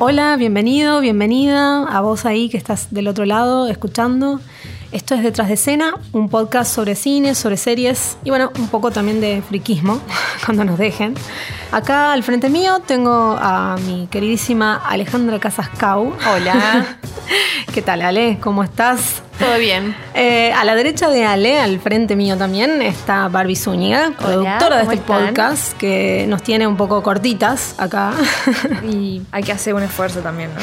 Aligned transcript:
Hola, 0.00 0.36
bienvenido, 0.36 1.00
bienvenida 1.00 1.82
a 1.82 2.00
vos 2.00 2.24
ahí 2.24 2.48
que 2.48 2.56
estás 2.56 2.94
del 2.94 3.08
otro 3.08 3.24
lado 3.24 3.66
escuchando. 3.66 4.38
Esto 4.92 5.16
es 5.16 5.24
Detrás 5.24 5.48
de 5.48 5.54
Escena, 5.54 5.94
un 6.12 6.28
podcast 6.28 6.72
sobre 6.72 6.94
cine, 6.94 7.34
sobre 7.34 7.56
series 7.56 8.16
y 8.22 8.30
bueno, 8.30 8.52
un 8.60 8.68
poco 8.68 8.92
también 8.92 9.20
de 9.20 9.42
friquismo, 9.42 10.00
cuando 10.46 10.64
nos 10.64 10.78
dejen. 10.78 11.14
Acá 11.72 12.12
al 12.12 12.22
frente 12.22 12.48
mío 12.48 12.80
tengo 12.86 13.36
a 13.40 13.76
mi 13.86 14.06
queridísima 14.06 14.76
Alejandra 14.76 15.40
Casascau. 15.40 16.14
Hola. 16.32 16.96
¿Qué 17.74 17.82
tal, 17.82 18.02
Ale? 18.02 18.38
¿Cómo 18.40 18.62
estás? 18.62 19.24
Todo 19.38 19.58
bien. 19.58 19.94
Eh, 20.14 20.52
a 20.52 20.64
la 20.64 20.74
derecha 20.74 21.08
de 21.08 21.24
Ale, 21.24 21.60
al 21.60 21.78
frente 21.80 22.16
mío 22.16 22.36
también, 22.36 22.82
está 22.82 23.28
Barbie 23.28 23.56
Zúñiga, 23.56 24.12
productora 24.18 24.78
de 24.78 24.82
este 24.82 24.96
podcast, 24.98 25.76
que 25.76 26.26
nos 26.28 26.42
tiene 26.42 26.66
un 26.66 26.76
poco 26.76 27.02
cortitas 27.02 27.74
acá. 27.78 28.12
Y 28.90 29.22
hay 29.32 29.42
que 29.42 29.52
hacer 29.52 29.74
un 29.74 29.82
esfuerzo 29.82 30.20
también, 30.20 30.50
¿no? 30.54 30.60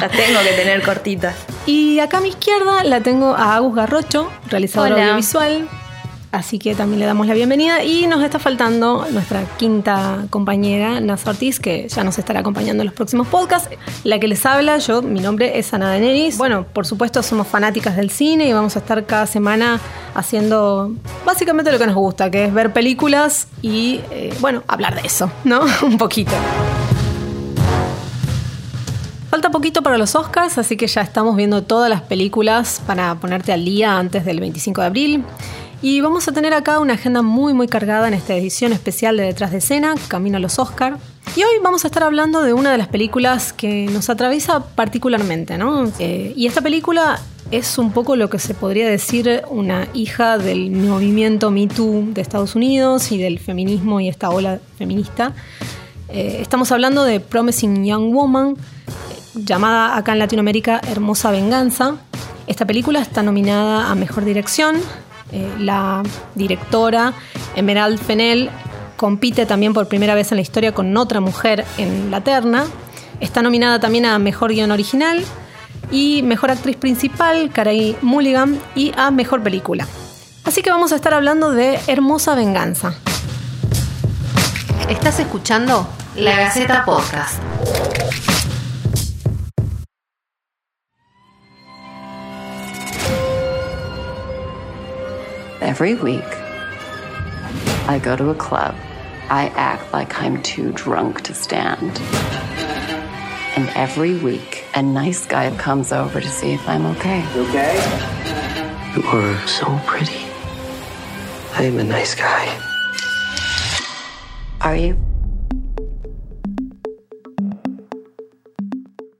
Las 0.00 0.10
tengo 0.10 0.40
que 0.40 0.52
tener 0.56 0.82
cortitas. 0.82 1.34
Y 1.66 1.98
acá 2.00 2.18
a 2.18 2.20
mi 2.20 2.28
izquierda 2.30 2.82
la 2.84 3.00
tengo 3.00 3.34
a 3.34 3.56
Agus 3.56 3.74
Garrocho, 3.74 4.30
realizador 4.48 4.92
Hola. 4.92 5.02
audiovisual. 5.02 5.68
Así 6.30 6.58
que 6.58 6.74
también 6.74 7.00
le 7.00 7.06
damos 7.06 7.26
la 7.26 7.32
bienvenida. 7.32 7.82
Y 7.82 8.06
nos 8.06 8.22
está 8.22 8.38
faltando 8.38 9.06
nuestra 9.10 9.44
quinta 9.56 10.26
compañera, 10.28 11.00
Naz 11.00 11.26
Ortiz, 11.26 11.58
que 11.58 11.88
ya 11.88 12.04
nos 12.04 12.18
estará 12.18 12.40
acompañando 12.40 12.82
en 12.82 12.88
los 12.88 12.94
próximos 12.94 13.26
podcasts. 13.28 13.70
La 14.04 14.18
que 14.18 14.28
les 14.28 14.44
habla, 14.44 14.76
yo, 14.78 15.00
mi 15.00 15.20
nombre 15.20 15.58
es 15.58 15.72
Ana 15.72 15.88
Daenerys. 15.88 16.36
Bueno, 16.36 16.64
por 16.64 16.86
supuesto, 16.86 17.22
somos 17.22 17.46
fanáticas 17.46 17.96
del 17.96 18.10
cine 18.10 18.46
y 18.46 18.52
vamos 18.52 18.76
a 18.76 18.80
estar 18.80 19.06
cada 19.06 19.26
semana 19.26 19.80
haciendo 20.14 20.92
básicamente 21.24 21.72
lo 21.72 21.78
que 21.78 21.86
nos 21.86 21.96
gusta, 21.96 22.30
que 22.30 22.44
es 22.44 22.52
ver 22.52 22.74
películas 22.74 23.48
y, 23.62 24.00
eh, 24.10 24.34
bueno, 24.40 24.62
hablar 24.68 25.00
de 25.00 25.06
eso, 25.06 25.30
¿no? 25.44 25.60
Un 25.82 25.96
poquito. 25.96 26.32
Falta 29.30 29.50
poquito 29.50 29.82
para 29.82 29.98
los 29.98 30.14
Oscars, 30.14 30.56
así 30.58 30.76
que 30.76 30.86
ya 30.86 31.02
estamos 31.02 31.36
viendo 31.36 31.62
todas 31.62 31.88
las 31.90 32.00
películas 32.00 32.82
para 32.86 33.14
ponerte 33.14 33.52
al 33.52 33.64
día 33.64 33.98
antes 33.98 34.24
del 34.24 34.40
25 34.40 34.80
de 34.80 34.86
abril. 34.86 35.24
Y 35.80 36.00
vamos 36.00 36.26
a 36.26 36.32
tener 36.32 36.54
acá 36.54 36.80
una 36.80 36.94
agenda 36.94 37.22
muy 37.22 37.54
muy 37.54 37.68
cargada 37.68 38.08
en 38.08 38.14
esta 38.14 38.34
edición 38.34 38.72
especial 38.72 39.16
de 39.16 39.22
Detrás 39.24 39.52
de 39.52 39.58
Escena, 39.58 39.94
Camino 40.08 40.38
a 40.38 40.40
los 40.40 40.58
Oscar. 40.58 40.98
Y 41.36 41.44
hoy 41.44 41.54
vamos 41.62 41.84
a 41.84 41.88
estar 41.88 42.02
hablando 42.02 42.42
de 42.42 42.52
una 42.52 42.72
de 42.72 42.78
las 42.78 42.88
películas 42.88 43.52
que 43.52 43.86
nos 43.86 44.10
atraviesa 44.10 44.64
particularmente, 44.74 45.56
¿no? 45.56 45.88
Eh, 46.00 46.32
y 46.34 46.48
esta 46.48 46.62
película 46.62 47.20
es 47.52 47.78
un 47.78 47.92
poco 47.92 48.16
lo 48.16 48.28
que 48.28 48.40
se 48.40 48.54
podría 48.54 48.88
decir 48.88 49.42
una 49.50 49.86
hija 49.94 50.36
del 50.36 50.72
movimiento 50.72 51.52
Me 51.52 51.68
Too 51.68 52.08
de 52.08 52.22
Estados 52.22 52.56
Unidos 52.56 53.12
y 53.12 53.18
del 53.18 53.38
feminismo 53.38 54.00
y 54.00 54.08
esta 54.08 54.30
ola 54.30 54.58
feminista. 54.78 55.32
Eh, 56.08 56.38
estamos 56.40 56.72
hablando 56.72 57.04
de 57.04 57.20
Promising 57.20 57.84
Young 57.84 58.12
Woman, 58.12 58.56
llamada 59.34 59.96
acá 59.96 60.12
en 60.12 60.18
Latinoamérica 60.18 60.80
Hermosa 60.88 61.30
Venganza. 61.30 61.94
Esta 62.48 62.66
película 62.66 63.00
está 63.00 63.22
nominada 63.22 63.90
a 63.90 63.94
Mejor 63.94 64.24
Dirección. 64.24 64.76
Eh, 65.32 65.54
la 65.58 66.02
directora 66.34 67.12
Emerald 67.54 67.98
Fennell 67.98 68.50
compite 68.96 69.46
también 69.46 69.74
por 69.74 69.88
primera 69.88 70.14
vez 70.14 70.32
en 70.32 70.36
la 70.36 70.42
historia 70.42 70.72
con 70.72 70.96
otra 70.96 71.20
mujer 71.20 71.64
en 71.76 72.10
la 72.10 72.22
terna. 72.22 72.66
Está 73.20 73.42
nominada 73.42 73.80
también 73.80 74.06
a 74.06 74.18
Mejor 74.18 74.52
Guión 74.52 74.70
Original 74.70 75.24
y 75.90 76.22
Mejor 76.22 76.50
Actriz 76.50 76.76
Principal, 76.76 77.50
Carey 77.52 77.96
Mulligan, 78.02 78.58
y 78.74 78.92
a 78.96 79.10
Mejor 79.10 79.42
Película. 79.42 79.86
Así 80.44 80.62
que 80.62 80.70
vamos 80.70 80.92
a 80.92 80.96
estar 80.96 81.14
hablando 81.14 81.52
de 81.52 81.78
Hermosa 81.86 82.34
Venganza. 82.34 82.94
Estás 84.88 85.20
escuchando 85.20 85.86
La 86.16 86.36
Gaceta 86.36 86.84
Podcast. 86.84 87.42
Every 95.80 95.94
week, 95.94 96.26
I 97.86 98.00
go 98.02 98.16
to 98.16 98.30
a 98.30 98.34
club. 98.34 98.74
I 99.30 99.46
act 99.54 99.92
like 99.92 100.20
I'm 100.20 100.42
too 100.42 100.72
drunk 100.72 101.20
to 101.20 101.34
stand. 101.34 102.00
And 103.54 103.70
every 103.76 104.18
week, 104.18 104.64
a 104.74 104.82
nice 104.82 105.24
guy 105.24 105.56
comes 105.56 105.92
over 105.92 106.20
to 106.20 106.28
see 106.28 106.50
if 106.50 106.68
I'm 106.68 106.84
okay. 106.96 107.22
okay? 107.30 107.78
You 108.96 109.04
are 109.04 109.46
so 109.46 109.66
pretty. 109.86 110.18
I 111.54 111.62
am 111.70 111.78
a 111.78 111.84
nice 111.84 112.16
guy. 112.16 112.44
Are 114.60 114.74
you? 114.74 114.96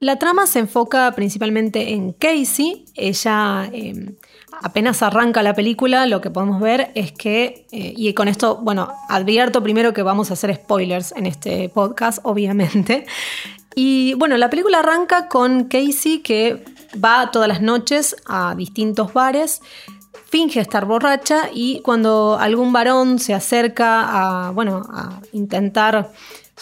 La 0.00 0.16
trama 0.16 0.48
se 0.48 0.58
enfoca 0.58 1.12
principalmente 1.14 1.92
en 1.92 2.14
Casey. 2.14 2.84
Ella 2.96 3.70
eh, 3.72 4.16
apenas 4.62 5.02
arranca 5.02 5.42
la 5.42 5.54
película, 5.54 6.06
lo 6.06 6.20
que 6.20 6.30
podemos 6.30 6.60
ver 6.60 6.90
es 6.94 7.12
que, 7.12 7.66
eh, 7.72 7.94
y 7.96 8.12
con 8.14 8.28
esto, 8.28 8.56
bueno, 8.56 8.92
advierto 9.08 9.62
primero 9.62 9.92
que 9.92 10.02
vamos 10.02 10.30
a 10.30 10.34
hacer 10.34 10.54
spoilers 10.54 11.12
en 11.16 11.26
este 11.26 11.68
podcast, 11.68 12.20
obviamente. 12.22 13.06
Y 13.74 14.14
bueno, 14.14 14.36
la 14.36 14.50
película 14.50 14.80
arranca 14.80 15.28
con 15.28 15.64
Casey 15.64 16.18
que 16.18 16.64
va 17.02 17.30
todas 17.30 17.48
las 17.48 17.62
noches 17.62 18.16
a 18.26 18.54
distintos 18.56 19.12
bares, 19.12 19.60
finge 20.30 20.60
estar 20.60 20.84
borracha 20.84 21.48
y 21.52 21.80
cuando 21.82 22.38
algún 22.40 22.72
varón 22.72 23.18
se 23.18 23.34
acerca 23.34 24.48
a, 24.48 24.50
bueno, 24.50 24.82
a 24.92 25.20
intentar 25.32 26.10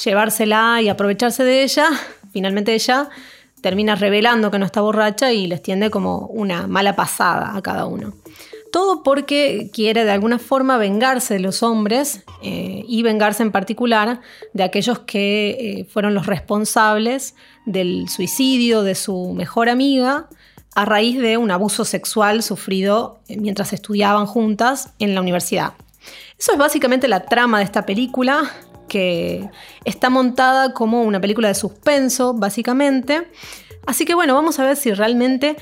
llevársela 0.05 0.81
y 0.83 0.89
aprovecharse 0.89 1.43
de 1.43 1.63
ella, 1.63 1.89
finalmente 2.33 2.75
ella 2.75 3.09
termina 3.61 3.95
revelando 3.95 4.51
que 4.51 4.59
no 4.59 4.67
está 4.67 4.81
borracha 4.81 5.33
y 5.33 5.47
les 5.47 5.63
tiende 5.63 5.91
como 5.91 6.27
una 6.27 6.67
mala 6.67 6.97
pasada 6.97 7.57
a 7.57 7.63
cada 7.63 7.87
uno. 7.87 8.15
Todo 8.73 9.03
porque 9.03 9.71
quiere 9.73 10.05
de 10.05 10.11
alguna 10.11 10.39
forma 10.39 10.77
vengarse 10.77 11.35
de 11.35 11.41
los 11.41 11.63
hombres 11.63 12.25
eh, 12.43 12.85
y 12.87 13.03
vengarse 13.03 13.43
en 13.43 13.53
particular 13.53 14.21
de 14.53 14.65
aquellos 14.65 14.99
que 15.01 15.51
eh, 15.51 15.85
fueron 15.85 16.15
los 16.15 16.27
responsables 16.27 17.35
del 17.65 18.09
suicidio 18.09 18.83
de 18.83 18.95
su 18.95 19.33
mejor 19.35 19.69
amiga 19.69 20.29
a 20.75 20.85
raíz 20.85 21.19
de 21.19 21.39
un 21.39 21.51
abuso 21.51 21.87
sexual 21.87 22.43
sufrido 22.43 23.21
eh, 23.29 23.39
mientras 23.39 23.73
estudiaban 23.73 24.27
juntas 24.27 24.91
en 24.99 25.15
la 25.15 25.23
universidad. 25.23 25.73
Eso 26.39 26.53
es 26.53 26.59
básicamente 26.59 27.09
la 27.09 27.21
trama 27.21 27.59
de 27.59 27.65
esta 27.65 27.87
película, 27.87 28.43
que 28.87 29.49
está 29.85 30.11
montada 30.11 30.73
como 30.73 31.03
una 31.03 31.21
película 31.21 31.49
de 31.49 31.55
suspenso, 31.55 32.35
básicamente. 32.35 33.29
Así 33.87 34.05
que 34.05 34.15
bueno, 34.15 34.35
vamos 34.35 34.59
a 34.59 34.65
ver 34.65 34.77
si 34.77 34.93
realmente 34.93 35.57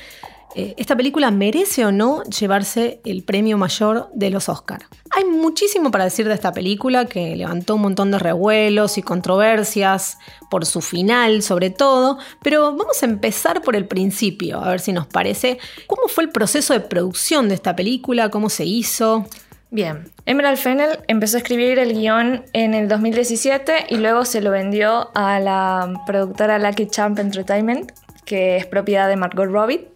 eh, 0.57 0.73
esta 0.77 0.95
película 0.95 1.31
merece 1.31 1.85
o 1.85 1.91
no 1.91 2.23
llevarse 2.23 3.01
el 3.03 3.23
premio 3.23 3.57
mayor 3.57 4.09
de 4.13 4.29
los 4.29 4.47
Oscar. 4.47 4.85
Hay 5.11 5.25
muchísimo 5.25 5.91
para 5.91 6.05
decir 6.05 6.29
de 6.29 6.33
esta 6.33 6.53
película 6.53 7.05
que 7.05 7.35
levantó 7.35 7.75
un 7.75 7.81
montón 7.81 8.09
de 8.09 8.19
revuelos 8.19 8.97
y 8.97 9.01
controversias 9.01 10.17
por 10.49 10.65
su 10.65 10.79
final 10.79 11.41
sobre 11.41 11.71
todo, 11.71 12.19
pero 12.41 12.73
vamos 12.73 13.03
a 13.03 13.05
empezar 13.05 13.63
por 13.63 13.75
el 13.75 13.85
principio, 13.85 14.61
a 14.61 14.69
ver 14.69 14.79
si 14.79 14.93
nos 14.93 15.07
parece 15.07 15.57
cómo 15.87 16.07
fue 16.07 16.23
el 16.23 16.29
proceso 16.29 16.71
de 16.71 16.79
producción 16.79 17.49
de 17.49 17.55
esta 17.55 17.75
película, 17.75 18.29
cómo 18.29 18.49
se 18.49 18.63
hizo. 18.63 19.25
Bien. 19.75 20.09
Emerald 20.25 20.57
Fennell 20.57 20.99
empezó 21.09 21.35
a 21.35 21.39
escribir 21.39 21.79
el 21.79 21.93
guion 21.93 22.45
en 22.53 22.73
el 22.73 22.87
2017 22.87 23.87
y 23.89 23.97
luego 23.97 24.23
se 24.23 24.39
lo 24.39 24.49
vendió 24.49 25.09
a 25.13 25.41
la 25.41 26.01
productora 26.07 26.57
Lucky 26.59 26.87
Champ 26.87 27.19
Entertainment, 27.19 27.91
que 28.23 28.55
es 28.55 28.65
propiedad 28.65 29.09
de 29.09 29.17
Margot 29.17 29.51
Robbie. 29.51 29.89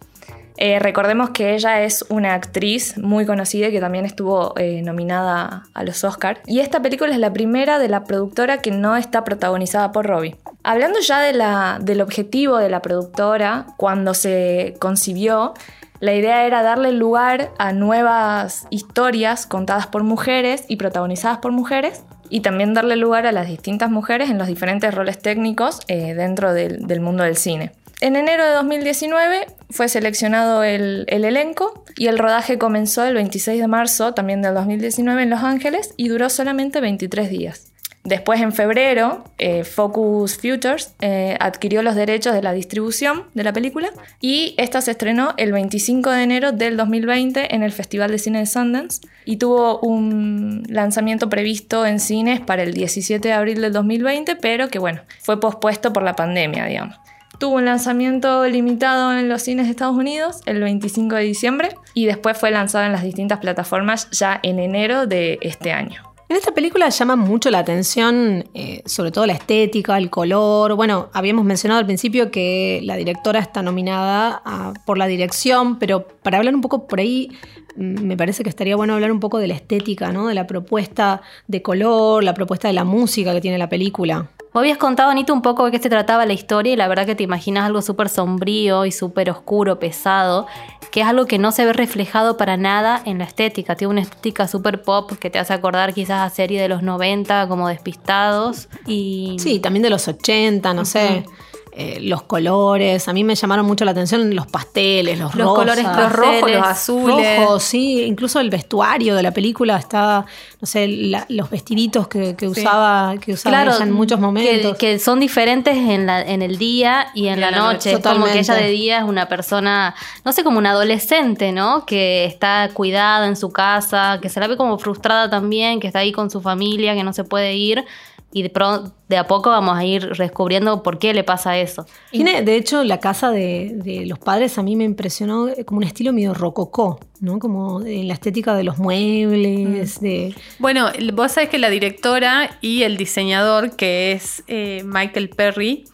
Eh, 0.58 0.80
recordemos 0.80 1.30
que 1.30 1.54
ella 1.54 1.82
es 1.82 2.04
una 2.10 2.34
actriz 2.34 2.98
muy 2.98 3.24
conocida 3.24 3.68
y 3.68 3.72
que 3.72 3.80
también 3.80 4.04
estuvo 4.04 4.52
eh, 4.58 4.82
nominada 4.82 5.62
a 5.72 5.82
los 5.82 6.04
Oscars. 6.04 6.40
Y 6.46 6.60
esta 6.60 6.82
película 6.82 7.10
es 7.12 7.18
la 7.18 7.32
primera 7.32 7.78
de 7.78 7.88
la 7.88 8.04
productora 8.04 8.58
que 8.58 8.72
no 8.72 8.98
está 8.98 9.24
protagonizada 9.24 9.92
por 9.92 10.06
Robbie. 10.06 10.36
Hablando 10.62 11.00
ya 11.00 11.78
del 11.78 12.00
objetivo 12.02 12.58
de 12.58 12.68
la 12.68 12.82
productora, 12.82 13.64
cuando 13.78 14.12
se 14.12 14.74
concibió, 14.78 15.54
la 16.00 16.14
idea 16.14 16.46
era 16.46 16.62
darle 16.62 16.92
lugar 16.92 17.50
a 17.58 17.72
nuevas 17.72 18.66
historias 18.70 19.46
contadas 19.46 19.86
por 19.86 20.02
mujeres 20.02 20.64
y 20.66 20.76
protagonizadas 20.76 21.38
por 21.38 21.52
mujeres 21.52 22.02
y 22.30 22.40
también 22.40 22.72
darle 22.72 22.96
lugar 22.96 23.26
a 23.26 23.32
las 23.32 23.46
distintas 23.46 23.90
mujeres 23.90 24.30
en 24.30 24.38
los 24.38 24.46
diferentes 24.46 24.94
roles 24.94 25.18
técnicos 25.18 25.80
eh, 25.88 26.14
dentro 26.14 26.54
del, 26.54 27.00
mundo 27.00 27.24
del 27.24 27.36
cine. 27.36 27.72
En 28.00 28.16
enero 28.16 28.46
de 28.46 28.52
2019 28.52 29.46
fue 29.68 29.90
seleccionado 29.90 30.64
el, 30.64 31.04
el, 31.08 31.26
elenco 31.26 31.84
y 31.96 32.06
el 32.06 32.18
rodaje 32.18 32.56
comenzó 32.56 33.04
el 33.04 33.14
26 33.14 33.60
de 33.60 33.68
marzo 33.68 34.14
también 34.14 34.40
del 34.40 34.54
2019 34.54 35.22
en 35.22 35.30
Los 35.30 35.42
Ángeles 35.42 35.92
y 35.98 36.08
duró 36.08 36.30
solamente 36.30 36.80
23 36.80 37.28
días. 37.28 37.70
Después, 38.02 38.40
en 38.40 38.52
febrero, 38.52 39.24
eh, 39.36 39.62
Focus 39.62 40.36
Futures 40.38 40.94
eh, 41.02 41.36
adquirió 41.38 41.82
los 41.82 41.94
derechos 41.94 42.32
de 42.32 42.40
la 42.40 42.52
distribución 42.52 43.24
de 43.34 43.44
la 43.44 43.52
película 43.52 43.90
y 44.22 44.54
esta 44.56 44.80
se 44.80 44.92
estrenó 44.92 45.34
el 45.36 45.52
25 45.52 46.10
de 46.10 46.22
enero 46.22 46.52
del 46.52 46.78
2020 46.78 47.54
en 47.54 47.62
el 47.62 47.72
Festival 47.72 48.10
de 48.10 48.18
Cine 48.18 48.38
de 48.38 48.46
Sundance 48.46 49.02
y 49.26 49.36
tuvo 49.36 49.80
un 49.80 50.62
lanzamiento 50.70 51.28
previsto 51.28 51.84
en 51.84 52.00
cines 52.00 52.40
para 52.40 52.62
el 52.62 52.72
17 52.72 53.28
de 53.28 53.34
abril 53.34 53.60
del 53.60 53.72
2020, 53.74 54.36
pero 54.36 54.68
que 54.68 54.78
bueno, 54.78 55.02
fue 55.20 55.38
pospuesto 55.38 55.92
por 55.92 56.02
la 56.02 56.16
pandemia, 56.16 56.64
digamos. 56.64 56.96
tuvo 57.38 57.56
un 57.56 57.66
lanzamiento 57.66 58.48
limitado 58.48 59.12
en 59.12 59.28
los 59.28 59.42
cines 59.42 59.66
de 59.66 59.72
Estados 59.72 59.96
Unidos 59.96 60.40
el 60.46 60.58
25 60.62 61.16
de 61.16 61.22
diciembre 61.22 61.68
y 61.92 62.06
después 62.06 62.38
fue 62.38 62.50
lanzado 62.50 62.86
en 62.86 62.92
las 62.92 63.02
distintas 63.02 63.40
plataformas 63.40 64.08
ya 64.10 64.40
en 64.42 64.58
enero 64.58 65.06
de 65.06 65.38
este 65.42 65.72
año. 65.72 66.09
En 66.30 66.36
esta 66.36 66.52
película 66.54 66.88
llama 66.90 67.16
mucho 67.16 67.50
la 67.50 67.58
atención, 67.58 68.44
eh, 68.54 68.84
sobre 68.86 69.10
todo 69.10 69.26
la 69.26 69.32
estética, 69.32 69.98
el 69.98 70.10
color. 70.10 70.76
Bueno, 70.76 71.08
habíamos 71.12 71.44
mencionado 71.44 71.80
al 71.80 71.86
principio 71.86 72.30
que 72.30 72.78
la 72.84 72.94
directora 72.94 73.40
está 73.40 73.62
nominada 73.64 74.40
a- 74.44 74.72
por 74.86 74.96
la 74.96 75.08
dirección, 75.08 75.80
pero 75.80 76.06
para 76.06 76.38
hablar 76.38 76.54
un 76.54 76.60
poco 76.60 76.86
por 76.86 77.00
ahí, 77.00 77.32
mm, 77.74 78.04
me 78.04 78.16
parece 78.16 78.44
que 78.44 78.48
estaría 78.48 78.76
bueno 78.76 78.94
hablar 78.94 79.10
un 79.10 79.18
poco 79.18 79.38
de 79.38 79.48
la 79.48 79.54
estética, 79.54 80.12
¿no? 80.12 80.28
De 80.28 80.34
la 80.34 80.46
propuesta 80.46 81.20
de 81.48 81.62
color, 81.62 82.22
la 82.22 82.32
propuesta 82.32 82.68
de 82.68 82.74
la 82.74 82.84
música 82.84 83.34
que 83.34 83.40
tiene 83.40 83.58
la 83.58 83.68
película. 83.68 84.30
Vos 84.52 84.62
habías 84.62 84.78
contado, 84.78 85.10
Anita, 85.10 85.32
un 85.32 85.42
poco 85.42 85.64
de 85.64 85.70
qué 85.70 85.78
se 85.78 85.88
trataba 85.88 86.26
la 86.26 86.32
historia 86.32 86.72
y 86.72 86.76
la 86.76 86.88
verdad 86.88 87.06
que 87.06 87.14
te 87.14 87.22
imaginas 87.22 87.66
algo 87.66 87.82
súper 87.82 88.08
sombrío 88.08 88.84
y 88.84 88.90
súper 88.90 89.30
oscuro, 89.30 89.78
pesado, 89.78 90.48
que 90.90 91.02
es 91.02 91.06
algo 91.06 91.26
que 91.26 91.38
no 91.38 91.52
se 91.52 91.64
ve 91.64 91.72
reflejado 91.72 92.36
para 92.36 92.56
nada 92.56 93.00
en 93.04 93.18
la 93.18 93.24
estética. 93.24 93.76
Tiene 93.76 93.92
una 93.92 94.00
estética 94.00 94.48
súper 94.48 94.82
pop 94.82 95.12
que 95.20 95.30
te 95.30 95.38
hace 95.38 95.52
acordar 95.52 95.94
quizás 95.94 96.20
a 96.20 96.34
serie 96.34 96.60
de 96.60 96.68
los 96.68 96.82
90, 96.82 97.46
como 97.46 97.68
Despistados. 97.68 98.68
Y 98.86 99.36
Sí, 99.38 99.60
también 99.60 99.84
de 99.84 99.90
los 99.90 100.08
80, 100.08 100.74
no 100.74 100.84
sé. 100.84 101.24
Eh, 101.72 101.98
los 102.00 102.22
colores, 102.22 103.06
a 103.08 103.12
mí 103.12 103.22
me 103.24 103.34
llamaron 103.34 103.64
mucho 103.64 103.84
la 103.84 103.92
atención 103.92 104.34
los 104.34 104.46
pasteles, 104.46 105.18
los, 105.18 105.34
Los 105.34 105.46
rosas. 105.46 105.58
colores 105.58 105.84
Los 105.84 106.12
rojos, 106.12 106.50
los 106.50 106.66
azules. 106.66 107.38
Rojos, 107.38 107.62
sí, 107.62 108.02
incluso 108.02 108.40
el 108.40 108.50
vestuario 108.50 109.14
de 109.14 109.22
la 109.22 109.30
película 109.30 109.76
está, 109.78 110.26
no 110.60 110.66
sé, 110.66 110.88
la- 110.88 111.26
los 111.28 111.48
vestiditos 111.48 112.08
que, 112.08 112.34
que 112.34 112.48
usaba, 112.48 113.14
que 113.20 113.34
usaba 113.34 113.62
ella 113.62 113.76
en 113.84 113.92
muchos 113.92 114.18
que- 114.18 114.22
momentos. 114.22 114.76
Que, 114.76 114.98
son 114.98 115.20
diferentes 115.20 115.76
en, 115.76 116.06
la, 116.06 116.22
en 116.22 116.42
el 116.42 116.58
día 116.58 117.06
y 117.14 117.28
en 117.28 117.40
la, 117.40 117.50
la 117.50 117.58
noche. 117.58 118.00
como 118.02 118.26
que 118.26 118.40
ella 118.40 118.54
de 118.54 118.68
día 118.68 118.98
es 118.98 119.04
una 119.04 119.26
persona, 119.26 119.94
no 120.24 120.32
sé, 120.32 120.42
como 120.42 120.58
una 120.58 120.70
adolescente, 120.70 121.52
¿no? 121.52 121.86
Que 121.86 122.24
está 122.24 122.70
cuidada 122.74 123.26
en 123.28 123.36
su 123.36 123.50
casa, 123.52 124.18
que 124.20 124.28
se 124.28 124.40
la 124.40 124.48
ve 124.48 124.56
como 124.56 124.78
frustrada 124.78 125.30
también, 125.30 125.78
que 125.80 125.86
está 125.86 126.00
ahí 126.00 126.10
con 126.12 126.30
su 126.30 126.40
familia, 126.40 126.94
que 126.94 127.04
no 127.04 127.12
se 127.12 127.24
puede 127.24 127.54
ir. 127.54 127.84
Y 128.32 128.44
de, 128.44 128.50
pro- 128.50 128.92
de 129.08 129.16
a 129.16 129.26
poco 129.26 129.50
vamos 129.50 129.76
a 129.76 129.84
ir 129.84 130.12
descubriendo 130.16 130.84
por 130.84 131.00
qué 131.00 131.12
le 131.12 131.24
pasa 131.24 131.58
eso. 131.58 131.84
Tiene, 132.12 132.42
de 132.42 132.54
hecho, 132.54 132.84
la 132.84 133.00
casa 133.00 133.32
de, 133.32 133.72
de 133.74 134.06
los 134.06 134.20
padres 134.20 134.56
a 134.56 134.62
mí 134.62 134.76
me 134.76 134.84
impresionó 134.84 135.48
como 135.66 135.78
un 135.78 135.84
estilo 135.84 136.12
medio 136.12 136.32
rococó, 136.32 137.00
¿no? 137.20 137.40
Como 137.40 137.80
en 137.80 138.06
la 138.06 138.14
estética 138.14 138.54
de 138.54 138.62
los 138.62 138.78
muebles, 138.78 139.98
de... 140.00 140.32
Bueno, 140.60 140.90
vos 141.14 141.32
sabés 141.32 141.48
que 141.48 141.58
la 141.58 141.70
directora 141.70 142.56
y 142.60 142.84
el 142.84 142.96
diseñador, 142.96 143.74
que 143.74 144.12
es 144.12 144.44
eh, 144.46 144.82
Michael 144.84 145.30
Perry, 145.30 145.84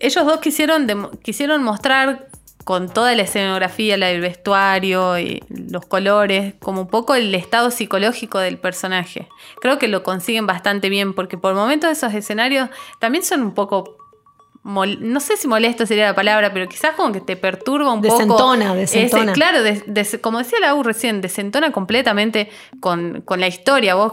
ellos 0.00 0.24
dos 0.24 0.40
quisieron, 0.40 0.88
quisieron 1.22 1.62
mostrar 1.62 2.29
con 2.64 2.88
toda 2.88 3.14
la 3.14 3.22
escenografía, 3.22 3.96
la 3.96 4.08
del 4.08 4.20
vestuario 4.20 5.18
y 5.18 5.42
los 5.48 5.86
colores, 5.86 6.54
como 6.60 6.82
un 6.82 6.88
poco 6.88 7.14
el 7.14 7.34
estado 7.34 7.70
psicológico 7.70 8.38
del 8.38 8.58
personaje. 8.58 9.28
Creo 9.60 9.78
que 9.78 9.88
lo 9.88 10.02
consiguen 10.02 10.46
bastante 10.46 10.88
bien, 10.90 11.14
porque 11.14 11.38
por 11.38 11.54
momentos 11.54 11.90
esos 11.90 12.12
escenarios 12.14 12.68
también 12.98 13.24
son 13.24 13.42
un 13.42 13.54
poco... 13.54 13.96
no 14.62 15.20
sé 15.20 15.36
si 15.38 15.48
molesto 15.48 15.86
sería 15.86 16.04
la 16.06 16.14
palabra, 16.14 16.52
pero 16.52 16.68
quizás 16.68 16.94
como 16.94 17.12
que 17.12 17.20
te 17.22 17.34
perturba 17.36 17.92
un 17.92 18.02
Desentona, 18.02 18.66
poco. 18.66 18.76
desentona. 18.78 19.22
Ese- 19.24 19.32
claro, 19.32 19.62
des- 19.62 19.84
des- 19.86 20.18
como 20.20 20.38
decía 20.38 20.58
la 20.60 20.74
U 20.74 20.82
recién, 20.82 21.22
desentona 21.22 21.72
completamente 21.72 22.50
con, 22.78 23.22
con 23.22 23.40
la 23.40 23.48
historia. 23.48 23.94
Vos 23.94 24.12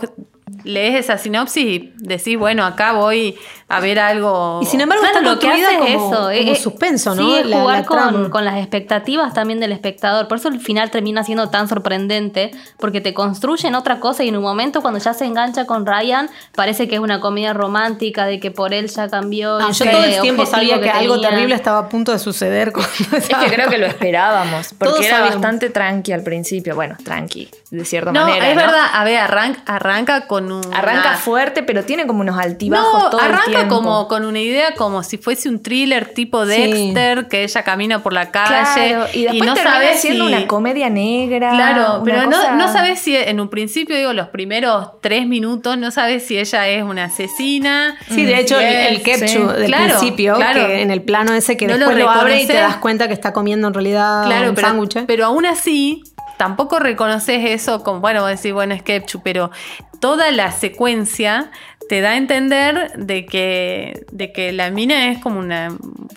lees 0.63 0.95
esa 0.95 1.17
sinopsis 1.17 1.63
y 1.65 1.93
decís, 1.97 2.37
bueno, 2.37 2.65
acá 2.65 2.93
voy 2.93 3.35
a 3.69 3.79
ver 3.81 3.99
algo. 3.99 4.59
Y 4.61 4.65
sin 4.65 4.79
embargo 4.81 5.03
Claro, 5.03 5.17
está 5.19 5.29
lo 5.33 5.39
que 5.39 5.47
hace 5.49 5.61
es 5.61 5.77
como, 5.77 5.85
eso, 5.87 6.15
como 6.17 6.29
eh, 6.29 6.55
suspenso, 6.55 7.13
sí, 7.15 7.19
¿no? 7.21 7.35
es 7.35 7.45
La- 7.45 7.59
jugar 7.61 7.79
la 7.79 7.85
con, 7.85 8.29
con 8.29 8.45
las 8.45 8.57
expectativas 8.57 9.33
también 9.33 9.59
del 9.59 9.71
espectador. 9.73 10.27
Por 10.29 10.37
eso 10.37 10.47
el 10.47 10.59
final 10.61 10.89
termina 10.89 11.23
siendo 11.23 11.49
tan 11.49 11.67
sorprendente, 11.67 12.51
porque 12.79 13.01
te 13.01 13.13
construyen 13.13 13.75
otra 13.75 13.99
cosa 13.99 14.23
y 14.23 14.29
en 14.29 14.37
un 14.37 14.43
momento 14.43 14.81
cuando 14.81 14.99
ya 14.99 15.13
se 15.13 15.25
engancha 15.25 15.65
con 15.65 15.85
Ryan, 15.85 16.29
parece 16.55 16.87
que 16.87 16.95
es 16.95 17.01
una 17.01 17.19
comedia 17.19 17.53
romántica, 17.53 18.25
de 18.25 18.39
que 18.39 18.51
por 18.51 18.73
él 18.73 18.87
ya 18.87 19.09
cambió. 19.09 19.57
Ah, 19.57 19.71
yo 19.71 19.85
todo 19.91 20.03
el 20.03 20.21
tiempo 20.21 20.45
sabía 20.45 20.79
que, 20.79 20.89
algo 20.89 21.19
terrible 21.19 21.55
estaba 21.55 21.79
a 21.79 21.89
punto 21.89 22.11
de 22.13 22.19
suceder. 22.19 22.71
Es 23.17 23.27
que 23.27 23.35
creo 23.53 23.69
que 23.69 23.77
lo 23.77 23.85
esperábamos, 23.85 24.73
porque 24.77 24.93
Todos 24.93 25.05
era 25.05 25.17
sabíamos. 25.17 25.41
bastante 25.41 25.69
tranqui 25.69 26.13
al 26.13 26.23
principio. 26.23 26.73
Bueno, 26.75 26.95
tranqui, 27.03 27.49
de 27.69 27.83
cierta 27.85 28.11
No, 28.13 28.27
manera. 28.27 28.49
es 28.49 28.55
¿no? 28.55 28.61
verdad. 28.61 28.85
A 28.93 29.03
ver, 29.03 29.17
arranca, 29.17 29.61
arranca 29.65 30.27
con 30.27 30.51
un. 30.51 30.61
Arranca 30.73 31.09
una- 31.09 31.17
fuerte, 31.17 31.63
pero 31.63 31.83
tiene 31.83 32.07
como 32.07 32.21
unos 32.21 32.37
altibajos 32.39 33.03
No, 33.03 33.09
todo 33.09 33.19
el 33.19 33.27
arranca 33.27 33.45
tiempo. 33.51 33.75
como 33.75 34.07
con 34.07 34.25
una 34.25 34.39
idea 34.39 34.73
como 34.75 35.03
si 35.03 35.17
fuese 35.17 35.49
un 35.49 35.61
thriller 35.61 36.13
tipo 36.13 36.45
Dexter, 36.45 37.27
que 37.27 37.43
ella 37.43 37.63
camina 37.63 38.01
por 38.03 38.13
la 38.13 38.31
calle 38.31 38.89
Claro, 38.93 39.05
y 39.13 39.23
después 39.23 39.45
no 39.45 39.53
termina 39.53 39.73
sabes 39.73 40.01
siendo 40.01 40.27
si... 40.27 40.33
una 40.33 40.47
comedia 40.47 40.89
negra. 40.89 41.49
Claro, 41.51 42.01
pero 42.05 42.23
cosa- 42.25 42.51
no, 42.55 42.65
no 42.67 42.71
sabes 42.71 42.99
si 42.99 43.15
en 43.17 43.39
un 43.39 43.49
principio, 43.49 43.95
digo, 43.97 44.13
los 44.13 44.29
primeros 44.29 44.89
tres 45.01 45.27
minutos, 45.27 45.77
no 45.77 45.91
sabes 45.91 46.25
si 46.25 46.37
ella 46.39 46.67
es 46.69 46.83
una 46.83 47.05
asesina. 47.05 47.97
Sí, 48.09 48.23
de 48.23 48.33
si 48.35 48.41
hecho, 48.41 48.59
el, 48.59 48.65
es- 48.65 48.89
el 48.91 49.03
ketchup 49.03 49.27
sí. 49.27 49.37
del 49.59 49.65
Claro, 49.65 49.85
principio, 49.99 50.35
claro. 50.35 50.67
que 50.67 50.81
en 50.81 50.91
el 50.91 51.01
plano 51.01 51.33
ese 51.33 51.57
que 51.57 51.67
No 51.67 51.77
después 51.77 51.97
lo 51.97 52.05
lo, 52.05 52.09
abre 52.11 52.41
y 52.41 52.47
te 52.47 52.53
das 52.53 52.77
cuenta 52.77 53.07
que 53.07 53.13
está 53.13 53.33
comiendo 53.33 53.67
en 53.67 53.73
realidad 53.73 54.23
Claro, 54.25 54.49
un 54.49 54.55
pero, 54.55 54.67
sándwich. 54.67 55.05
pero 55.05 55.25
aún 55.25 55.45
así, 55.45 56.03
tampoco 56.37 56.79
reconoces 56.79 57.43
eso 57.45 57.83
como, 57.83 57.99
bueno, 57.99 58.21
vos 58.21 58.29
decís, 58.29 58.53
bueno, 58.53 58.73
es 58.73 58.83
ketchup, 58.83 59.21
pero 59.23 59.51
toda 59.99 60.31
la 60.31 60.51
secuencia 60.51 61.51
te 61.89 62.01
da 62.01 62.11
a 62.11 62.17
entender 62.17 62.91
de 62.97 63.25
que, 63.25 64.05
de 64.11 64.31
que 64.33 64.51
la 64.51 64.69
mina 64.71 65.09
es 65.09 65.19
como 65.19 65.39
una 65.39 65.69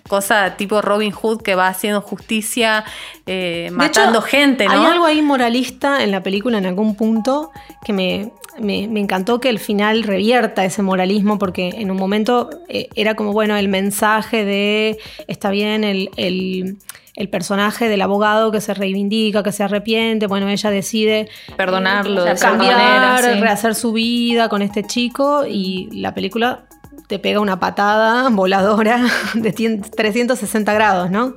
cosa 0.08 0.56
tipo 0.56 0.82
Robin 0.82 1.12
Hood 1.12 1.42
que 1.42 1.54
va 1.54 1.68
haciendo 1.68 2.00
justicia, 2.00 2.84
eh, 3.26 3.70
matando 3.72 4.18
hecho, 4.18 4.26
gente, 4.26 4.66
¿no? 4.66 4.72
Hay 4.72 4.84
algo 4.92 5.06
ahí 5.06 5.22
moralista 5.22 6.02
en 6.02 6.10
la 6.10 6.22
película 6.22 6.58
en 6.58 6.66
algún 6.66 6.96
punto 6.96 7.52
que 7.84 7.92
me, 7.92 8.32
me- 8.58 8.88
me 8.88 8.98
encantó 8.98 9.40
que 9.40 9.48
el 9.48 9.60
final 9.60 10.02
revierta 10.02 10.64
ese 10.64 10.82
moralismo 10.82 11.38
porque 11.38 11.68
en 11.68 11.92
un 11.92 11.96
momento 11.96 12.50
eh, 12.68 12.88
era 12.96 13.14
como, 13.14 13.32
bueno, 13.32 13.56
el 13.56 13.68
mensaje 13.68 14.44
de, 14.44 14.98
está 15.28 15.50
bien, 15.50 15.84
el, 15.84 16.10
el- 16.16 16.78
el 17.16 17.28
personaje 17.28 17.88
del 17.88 18.02
abogado 18.02 18.52
que 18.52 18.60
se 18.60 18.74
reivindica, 18.74 19.42
que 19.42 19.52
se 19.52 19.62
arrepiente, 19.62 20.26
bueno, 20.26 20.48
ella 20.48 20.70
decide 20.70 21.28
Perdonarlo 21.56 22.24
eh, 22.24 22.30
de 22.30 22.38
cambiar, 22.38 22.76
manera, 22.76 23.34
sí. 23.34 23.40
rehacer 23.40 23.74
su 23.74 23.92
vida 23.92 24.48
con 24.48 24.62
este 24.62 24.84
chico 24.84 25.44
y 25.46 25.88
la 25.92 26.14
película 26.14 26.64
te 27.08 27.18
pega 27.18 27.40
una 27.40 27.58
patada 27.58 28.28
voladora 28.30 29.04
de 29.34 29.52
100 29.52 29.82
360 29.90 30.72
grados, 30.72 31.10
¿no? 31.10 31.34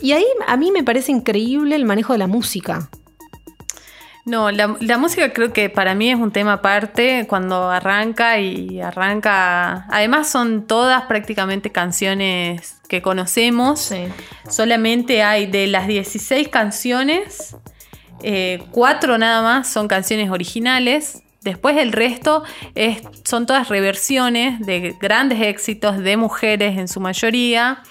Y 0.00 0.12
ahí 0.12 0.24
a 0.46 0.56
mí 0.56 0.72
me 0.72 0.82
parece 0.82 1.12
increíble 1.12 1.76
el 1.76 1.84
manejo 1.84 2.12
de 2.12 2.18
la 2.18 2.26
música. 2.26 2.88
No, 4.24 4.52
la, 4.52 4.76
la 4.80 4.98
música 4.98 5.32
creo 5.32 5.52
que 5.52 5.68
para 5.68 5.96
mí 5.96 6.10
es 6.10 6.16
un 6.16 6.30
tema 6.30 6.54
aparte 6.54 7.26
cuando 7.28 7.70
arranca 7.70 8.38
y 8.38 8.80
arranca. 8.80 9.84
Además, 9.90 10.30
son 10.30 10.66
todas 10.66 11.02
prácticamente 11.02 11.70
canciones 11.70 12.80
que 12.88 13.02
conocemos. 13.02 13.80
Sí. 13.80 14.04
Solamente 14.48 15.24
hay 15.24 15.46
de 15.46 15.66
las 15.66 15.88
16 15.88 16.48
canciones, 16.48 17.56
eh, 18.22 18.62
cuatro 18.70 19.18
nada 19.18 19.42
más 19.42 19.68
son 19.68 19.88
canciones 19.88 20.30
originales. 20.30 21.22
Después 21.40 21.76
el 21.76 21.90
resto 21.90 22.44
es, 22.76 23.02
son 23.24 23.46
todas 23.46 23.68
reversiones 23.68 24.60
de 24.60 24.94
grandes 25.00 25.40
éxitos 25.40 25.98
de 25.98 26.16
mujeres 26.16 26.78
en 26.78 26.86
su 26.86 27.00
mayoría. 27.00 27.82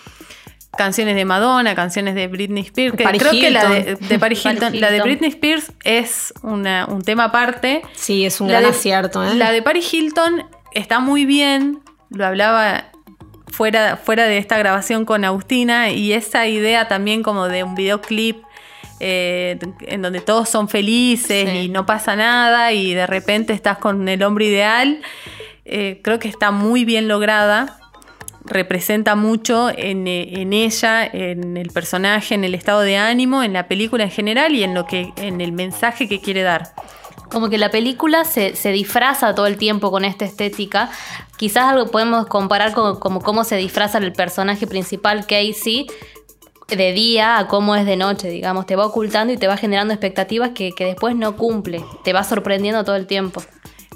Canciones 0.77 1.15
de 1.15 1.25
Madonna, 1.25 1.75
canciones 1.75 2.15
de 2.15 2.27
Britney 2.27 2.63
Spears. 2.63 2.95
que 2.95 3.03
creo 3.03 3.31
que 3.31 3.51
la 3.51 3.67
de, 3.69 3.95
Paris 3.97 4.19
Paris 4.19 4.45
Hilton, 4.45 4.79
la 4.79 4.89
de. 4.91 5.01
Britney 5.01 5.29
Spears 5.29 5.71
es 5.83 6.33
una- 6.43 6.85
un 6.85 7.01
tema 7.01 7.25
aparte. 7.25 7.81
Sí, 7.93 8.25
es 8.25 8.39
un 8.39 8.47
La 8.47 8.59
gran 8.61 8.71
de- 8.71 8.77
acierto, 8.77 9.23
¿eh? 9.23 9.35
La 9.35 9.51
de 9.51 9.61
Paris 9.61 9.93
Hilton 9.93 10.45
está 10.73 10.99
muy 10.99 11.25
bien, 11.25 11.79
lo 12.09 12.25
hablaba 12.25 12.85
fuera, 13.51 13.97
fuera 13.97 14.23
de 14.27 14.37
esta 14.37 14.57
grabación 14.57 15.03
con 15.03 15.25
Agustina, 15.25 15.89
y 15.91 16.13
esa 16.13 16.47
idea 16.47 16.87
también 16.87 17.21
como 17.21 17.47
de 17.49 17.63
un 17.65 17.75
videoclip 17.75 18.37
eh, 19.03 19.57
en 19.87 20.01
donde 20.03 20.21
todos 20.21 20.47
son 20.47 20.69
felices 20.69 21.49
Sí. 21.49 21.57
y 21.57 21.69
no 21.69 21.85
pasa 21.87 22.15
nada, 22.15 22.71
y 22.71 22.93
de 22.93 23.07
repente 23.07 23.51
estás 23.51 23.77
con 23.79 24.07
el 24.07 24.21
hombre 24.23 24.45
ideal, 24.45 25.01
eh, 25.65 25.99
creo 26.03 26.19
que 26.19 26.27
está 26.29 26.51
muy 26.51 26.85
bien 26.85 27.07
lograda. 27.09 27.77
Representa 28.45 29.15
mucho 29.15 29.69
en, 29.69 30.07
eh, 30.07 30.41
en 30.41 30.53
ella, 30.53 31.05
en 31.05 31.57
el 31.57 31.69
personaje, 31.69 32.33
en 32.35 32.43
el 32.43 32.55
estado 32.55 32.81
de 32.81 32.97
ánimo, 32.97 33.43
en 33.43 33.53
la 33.53 33.67
película 33.67 34.03
en 34.03 34.11
general 34.11 34.55
y 34.55 34.63
en 34.63 34.73
lo 34.73 34.85
que, 34.85 35.13
en 35.17 35.41
el 35.41 35.51
mensaje 35.51 36.07
que 36.07 36.19
quiere 36.19 36.41
dar. 36.41 36.73
Como 37.31 37.49
que 37.49 37.57
la 37.57 37.71
película 37.71 38.25
se, 38.25 38.55
se 38.55 38.71
disfraza 38.71 39.35
todo 39.35 39.45
el 39.45 39.57
tiempo 39.57 39.91
con 39.91 40.03
esta 40.03 40.25
estética. 40.25 40.89
Quizás 41.37 41.69
algo 41.69 41.89
podemos 41.89 42.25
comparar 42.27 42.73
con 42.73 42.99
como 42.99 43.21
cómo 43.21 43.43
se 43.43 43.55
disfraza 43.55 43.99
el 43.99 44.11
personaje 44.11 44.67
principal, 44.67 45.25
Casey, 45.27 45.87
de 46.67 46.93
día 46.93 47.37
a 47.37 47.47
cómo 47.47 47.75
es 47.75 47.85
de 47.85 47.95
noche, 47.95 48.29
digamos. 48.29 48.65
Te 48.65 48.75
va 48.75 48.85
ocultando 48.85 49.31
y 49.33 49.37
te 49.37 49.47
va 49.47 49.55
generando 49.55 49.93
expectativas 49.93 50.49
que, 50.49 50.71
que 50.71 50.85
después 50.85 51.15
no 51.15 51.37
cumple. 51.37 51.83
Te 52.03 52.11
va 52.11 52.23
sorprendiendo 52.23 52.83
todo 52.83 52.95
el 52.95 53.07
tiempo. 53.07 53.41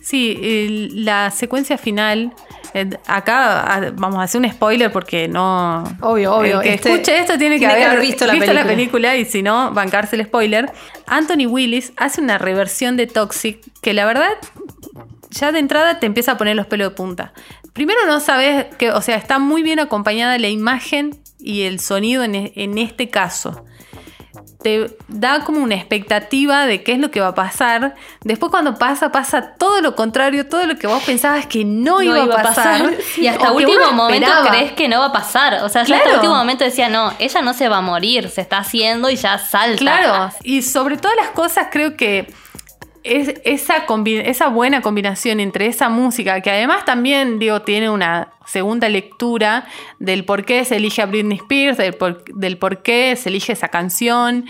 Sí, 0.01 0.89
la 0.93 1.31
secuencia 1.31 1.79
final 1.79 2.31
acá 3.07 3.61
ah, 3.75 3.91
vamos 3.93 4.19
a 4.19 4.23
hacer 4.23 4.41
un 4.41 4.49
spoiler 4.51 4.91
porque 4.91 5.27
no. 5.27 5.83
Obvio, 6.01 6.35
obvio. 6.35 6.57
El 6.61 6.63
que 6.63 6.73
Este- 6.75 6.91
escuche 6.91 7.19
esto 7.19 7.37
tiene 7.37 7.55
que 7.55 7.59
tiene 7.59 7.73
haber, 7.73 7.87
haber 7.87 8.01
visto 8.01 8.25
la 8.25 8.63
película. 8.65 9.15
y 9.15 9.25
si 9.25 9.41
no, 9.43 9.71
bancarse 9.71 10.15
el 10.15 10.25
spoiler. 10.25 10.71
Anthony 11.07 11.45
Willis 11.47 11.93
hace 11.97 12.21
una 12.21 12.37
reversión 12.37 12.97
de 12.97 13.07
Toxic 13.07 13.59
que 13.81 13.93
la 13.93 14.05
verdad 14.05 14.29
ya 15.29 15.51
de 15.51 15.59
entrada 15.59 15.99
te 15.99 16.05
empieza 16.05 16.33
a 16.33 16.37
poner 16.37 16.55
los 16.55 16.65
pelos 16.67 16.89
de 16.89 16.95
punta. 16.95 17.33
Primero 17.73 17.99
no 18.07 18.19
sabes 18.21 18.65
que, 18.77 18.91
o 18.91 19.01
sea, 19.01 19.17
está 19.17 19.37
muy 19.39 19.61
bien 19.63 19.79
acompañada 19.79 20.37
la 20.37 20.47
imagen 20.47 21.19
y 21.39 21.63
el 21.63 21.79
sonido 21.79 22.23
en, 22.23 22.35
e- 22.35 22.53
en 22.55 22.77
este 22.77 23.09
caso. 23.09 23.65
Te 24.61 24.97
da 25.07 25.43
como 25.43 25.59
una 25.61 25.75
expectativa 25.75 26.65
de 26.65 26.83
qué 26.83 26.93
es 26.93 26.99
lo 26.99 27.11
que 27.11 27.21
va 27.21 27.27
a 27.29 27.35
pasar. 27.35 27.95
Después 28.23 28.49
cuando 28.49 28.75
pasa, 28.75 29.11
pasa 29.11 29.53
todo 29.57 29.81
lo 29.81 29.95
contrario, 29.95 30.47
todo 30.47 30.65
lo 30.65 30.77
que 30.77 30.87
vos 30.87 31.03
pensabas 31.03 31.45
que 31.45 31.63
no, 31.65 32.01
iba, 32.01 32.23
a 32.23 32.41
pasar. 32.41 32.93
Y 33.17 33.27
hasta 33.27 33.51
o 33.51 33.55
último 33.55 33.91
momento 33.91 34.27
esperaba. 34.27 34.49
crees 34.49 34.71
que 34.73 34.87
no 34.87 34.99
va 34.99 35.05
a 35.07 35.11
pasar. 35.11 35.63
O 35.63 35.69
sea, 35.69 35.83
yo 35.83 35.93
hasta 35.93 36.05
Claro. 36.05 36.19
último 36.19 36.35
momento 36.35 36.63
decía, 36.63 36.89
no, 36.89 37.13
ella 37.19 37.41
no 37.41 37.53
se 37.53 37.69
va 37.69 37.77
a 37.77 37.81
morir, 37.81 38.29
se 38.29 38.41
está 38.41 38.57
haciendo 38.59 39.09
y 39.09 39.15
ya 39.15 39.37
salta. 39.37 39.77
Claro, 39.77 40.31
y 40.43 40.61
sobre 40.61 40.97
todas 40.97 41.17
las 41.17 41.29
cosas 41.29 41.67
creo 41.71 41.95
que 41.95 42.33
es 43.05 43.35
esa, 43.45 43.85
esa 44.25 44.47
buena 44.47 44.81
combinación 44.81 45.39
entre 45.39 45.67
esa 45.67 45.89
música, 45.89 46.41
que 46.41 46.49
además 46.51 46.85
también, 46.85 47.39
digo, 47.39 47.61
tiene 47.61 47.89
una 47.89 48.29
segunda 48.45 48.89
lectura 48.89 49.65
del 49.99 50.25
por 50.25 50.43
qué 50.45 50.65
se 50.65 50.77
elige 50.77 51.01
a 51.01 51.05
Britney 51.05 51.37
Spears, 51.37 51.77
del 51.77 51.93
por, 51.93 52.23
del 52.25 52.57
por 52.57 52.81
qué 52.81 53.15
se 53.15 53.29
elige 53.29 53.53
esa 53.53 53.67
canción, 53.69 54.45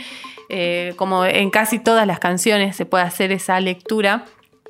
eh, 0.49 0.93
como 0.95 1.25
en 1.25 1.49
casi 1.49 1.79
todas 1.79 2.07
las 2.07 2.19
canciones 2.19 2.75
se 2.75 2.85
puede 2.85 3.03
hacer 3.03 3.31
esa 3.31 3.59
lectura. 3.59 4.25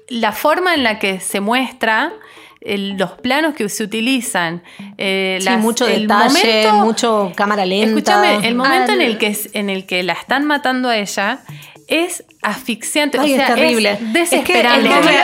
La 0.09 0.31
forma 0.31 0.73
en 0.73 0.83
la 0.83 0.99
que 0.99 1.19
se 1.19 1.39
muestra, 1.39 2.13
el- 2.61 2.97
los 2.97 3.11
planos 3.11 3.53
que 3.53 3.67
se 3.69 3.83
utilizan, 3.83 4.63
eh, 4.97 5.37
Sí, 5.39 5.45
las- 5.45 5.59
mucho 5.59 5.87
el 5.87 6.03
detalle, 6.07 6.27
momento- 6.33 6.73
mucho 6.85 7.31
cámara 7.35 7.65
lenta. 7.65 7.87
Escúchame, 7.89 8.47
el 8.47 8.55
momento 8.55 8.93
en 8.93 9.01
el 9.01 9.17
que 9.19 9.37
en 9.53 9.69
el 9.69 9.85
que 9.85 10.01
la 10.03 10.13
están 10.13 10.45
matando 10.45 10.89
a 10.89 10.97
ella 10.97 11.39
es 11.87 12.23
asfixiante, 12.41 13.19
Ay, 13.19 13.33
o 13.33 13.35
sea, 13.35 13.47
es 13.49 13.53
terrible. 13.55 13.91
es 13.93 14.13
desesperante. 14.13 14.87
Es 14.89 14.93
que, 15.05 15.09
es 15.09 15.15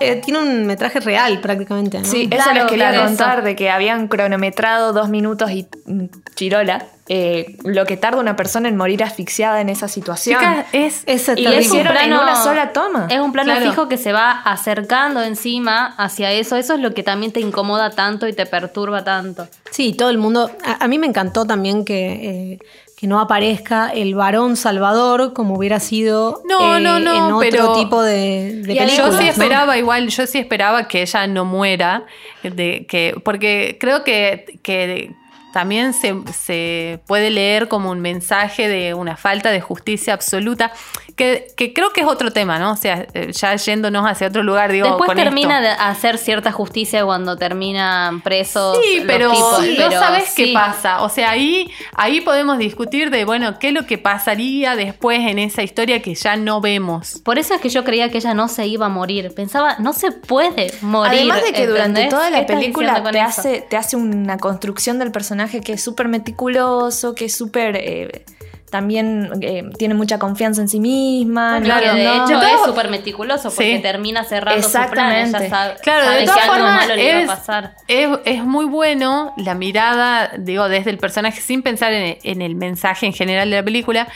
es, 0.00 0.16
eh, 0.18 0.22
tiene 0.24 0.40
un 0.40 0.66
metraje 0.66 1.00
real 1.00 1.40
prácticamente. 1.40 1.98
¿no? 1.98 2.04
Sí, 2.04 2.28
eso 2.30 2.42
Claro, 2.44 2.54
les 2.54 2.64
quería 2.70 2.90
claro, 2.90 3.06
contar 3.06 3.38
eso. 3.38 3.44
de 3.46 3.56
que 3.56 3.70
habían 3.70 4.08
cronometrado 4.08 4.92
dos 4.92 5.08
minutos 5.08 5.50
y 5.50 5.66
mm, 5.86 6.04
chirola 6.34 6.86
eh, 7.10 7.56
lo 7.64 7.86
que 7.86 7.96
tarda 7.96 8.20
una 8.20 8.36
persona 8.36 8.68
en 8.68 8.76
morir 8.76 9.02
asfixiada 9.02 9.60
en 9.62 9.70
esa 9.70 9.88
situación. 9.88 10.40
Es, 10.72 11.02
Es 11.06 11.22
Y 11.22 11.26
terrible. 11.26 11.50
lo 11.54 11.60
hicieron 11.62 11.96
en 11.96 12.12
una 12.12 12.36
sola 12.36 12.72
toma. 12.74 13.06
Es 13.10 13.18
un 13.20 13.32
plano 13.32 13.52
Claro. 13.54 13.70
fijo 13.70 13.88
que 13.88 13.96
se 13.96 14.12
va 14.12 14.30
acercando 14.30 15.22
encima 15.22 15.86
hacia 15.96 16.32
eso. 16.32 16.56
Eso 16.56 16.74
es 16.74 16.80
lo 16.80 16.92
que 16.92 17.02
también 17.02 17.32
te 17.32 17.40
incomoda 17.40 17.90
tanto 17.90 18.28
y 18.28 18.34
te 18.34 18.44
perturba 18.44 19.04
tanto. 19.04 19.48
Sí, 19.70 19.94
todo 19.94 20.10
el 20.10 20.18
mundo. 20.18 20.50
A, 20.64 20.84
a 20.84 20.88
mí 20.88 20.98
me 20.98 21.06
encantó 21.06 21.46
también 21.46 21.84
que, 21.86 22.52
eh, 22.52 22.58
que 22.98 23.06
no 23.06 23.20
aparezca 23.20 23.90
el 23.90 24.16
varón 24.16 24.56
salvador 24.56 25.32
como 25.32 25.54
hubiera 25.56 25.78
sido 25.78 26.42
No, 26.48 26.78
eh, 26.78 26.80
no, 26.80 26.98
no, 26.98 27.14
en 27.28 27.32
otro 27.32 27.38
pero- 27.48 27.72
tipo 27.74 28.02
de, 28.02 28.56
de 28.56 28.74
películas. 28.74 28.96
yo 28.96 29.12
sí 29.12 29.24
¿no? 29.24 29.30
esperaba 29.30 29.78
igual, 29.78 30.08
yo 30.08 30.26
sí 30.26 30.38
esperaba 30.38 30.88
que 30.88 31.02
ella 31.02 31.28
no 31.28 31.44
muera, 31.44 32.06
de, 32.42 32.86
que, 32.88 33.14
porque 33.22 33.76
creo 33.78 34.02
que, 34.02 34.58
que 34.64 35.12
también 35.52 35.92
se, 35.92 36.14
se 36.32 37.00
puede 37.06 37.30
leer 37.30 37.68
como 37.68 37.90
un 37.90 38.00
mensaje 38.00 38.68
de 38.68 38.94
una 38.94 39.16
falta 39.16 39.50
de 39.50 39.60
justicia 39.60 40.14
absoluta, 40.14 40.72
que, 41.16 41.48
que 41.56 41.72
creo 41.72 41.90
que 41.92 42.02
es 42.02 42.06
otro 42.06 42.30
tema, 42.32 42.58
¿no? 42.58 42.72
O 42.72 42.76
sea, 42.76 43.06
eh, 43.14 43.32
ya 43.32 43.56
yéndonos 43.56 44.06
hacia 44.06 44.28
otro 44.28 44.42
lugar, 44.42 44.70
digo, 44.70 44.86
Después 44.86 45.08
con 45.08 45.16
termina 45.16 45.60
esto. 45.60 45.82
de 45.82 45.88
hacer 45.90 46.18
cierta 46.18 46.52
justicia 46.52 47.04
cuando 47.04 47.36
terminan 47.36 48.20
presos. 48.20 48.78
Sí, 48.82 48.98
los 48.98 49.06
pero 49.06 49.30
tipos, 49.32 49.60
no 49.60 49.74
pero 49.76 49.90
sabes 50.00 50.34
qué 50.36 50.52
pasa. 50.52 51.02
O 51.02 51.08
sea, 51.08 51.30
ahí, 51.30 51.70
ahí 51.94 52.20
podemos 52.20 52.58
discutir 52.58 53.10
de, 53.10 53.24
bueno, 53.24 53.58
qué 53.58 53.68
es 53.68 53.74
lo 53.74 53.86
que 53.86 53.98
pasaría 53.98 54.76
después 54.76 55.20
en 55.20 55.38
esa 55.38 55.62
historia 55.62 56.02
que 56.02 56.14
ya 56.14 56.36
no 56.36 56.60
vemos. 56.60 57.20
Por 57.24 57.38
eso 57.38 57.54
es 57.54 57.60
que 57.60 57.68
yo 57.68 57.84
creía 57.84 58.10
que 58.10 58.18
ella 58.18 58.34
no 58.34 58.48
se 58.48 58.66
iba 58.66 58.86
a 58.86 58.90
morir. 58.90 59.32
Pensaba, 59.34 59.76
no 59.78 59.92
se 59.92 60.12
puede 60.12 60.72
morir. 60.82 61.18
Además 61.20 61.42
de 61.42 61.52
que 61.52 61.66
durante 61.66 62.06
toda 62.06 62.30
¿Qué 62.30 62.36
la 62.36 62.46
película 62.46 63.02
te 63.02 63.18
eso? 63.18 63.26
hace, 63.26 63.66
te 63.68 63.76
hace 63.76 63.96
una 63.96 64.38
construcción 64.38 64.98
del 64.98 65.10
personaje 65.10 65.47
que 65.48 65.72
es 65.74 65.82
súper 65.82 66.08
meticuloso, 66.08 67.14
que 67.14 67.24
es 67.26 67.36
súper... 67.36 67.76
eh, 67.76 68.24
también 68.70 69.30
eh, 69.40 69.62
tiene 69.78 69.94
mucha 69.94 70.18
confianza 70.18 70.60
en 70.60 70.68
sí 70.68 70.78
misma. 70.78 71.58
Claro, 71.64 71.86
no, 71.86 71.94
de 71.94 72.04
no. 72.04 72.14
hecho 72.26 72.38
De 72.38 72.46
es 72.48 72.52
todo- 72.56 72.66
súper 72.66 72.90
meticuloso 72.90 73.44
porque 73.44 73.76
Sí. 73.76 73.80
termina 73.82 74.24
cerrando 74.24 74.62
su 74.62 74.70
plan. 74.72 74.82
Exactamente. 74.84 75.38
Ella 75.38 75.48
sabe, 75.48 75.74
Claro, 75.82 76.04
sabe 76.04 76.14
de 76.16 76.20
que 76.20 76.26
todas 76.26 76.42
algo 76.42 76.54
formas 76.54 76.74
malo 76.80 76.94
le 76.96 77.02
iba 77.08 77.14
a 77.18 77.22
es, 77.22 77.28
pasar. 77.28 77.74
es, 77.88 78.08
es 78.26 78.44
muy 78.44 78.66
bueno 78.66 79.32
la 79.38 79.54
mirada, 79.54 80.32
digo, 80.38 80.68
desde 80.68 80.90
el 80.90 80.98
personaje, 80.98 81.40
sin 81.40 81.62
pensar 81.62 81.94
en, 81.94 82.18
en 82.22 82.42
el 82.42 82.56
mensaje 82.56 83.06
en 83.06 83.14
general 83.14 83.48
de 83.48 83.56
la 83.56 83.62
película, 83.62 84.06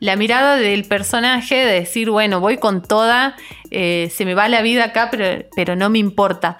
la 0.00 0.16
mirada 0.16 0.56
del 0.56 0.82
personaje 0.86 1.54
de 1.54 1.72
decir, 1.74 2.10
bueno, 2.10 2.40
voy 2.40 2.56
con 2.58 2.82
toda, 2.82 3.36
eh, 3.70 4.10
se 4.12 4.24
me 4.24 4.34
va 4.34 4.48
la 4.48 4.60
vida 4.62 4.86
acá, 4.86 5.06
pero, 5.12 5.44
pero 5.54 5.76
no 5.76 5.88
me 5.88 6.00
importa. 6.00 6.58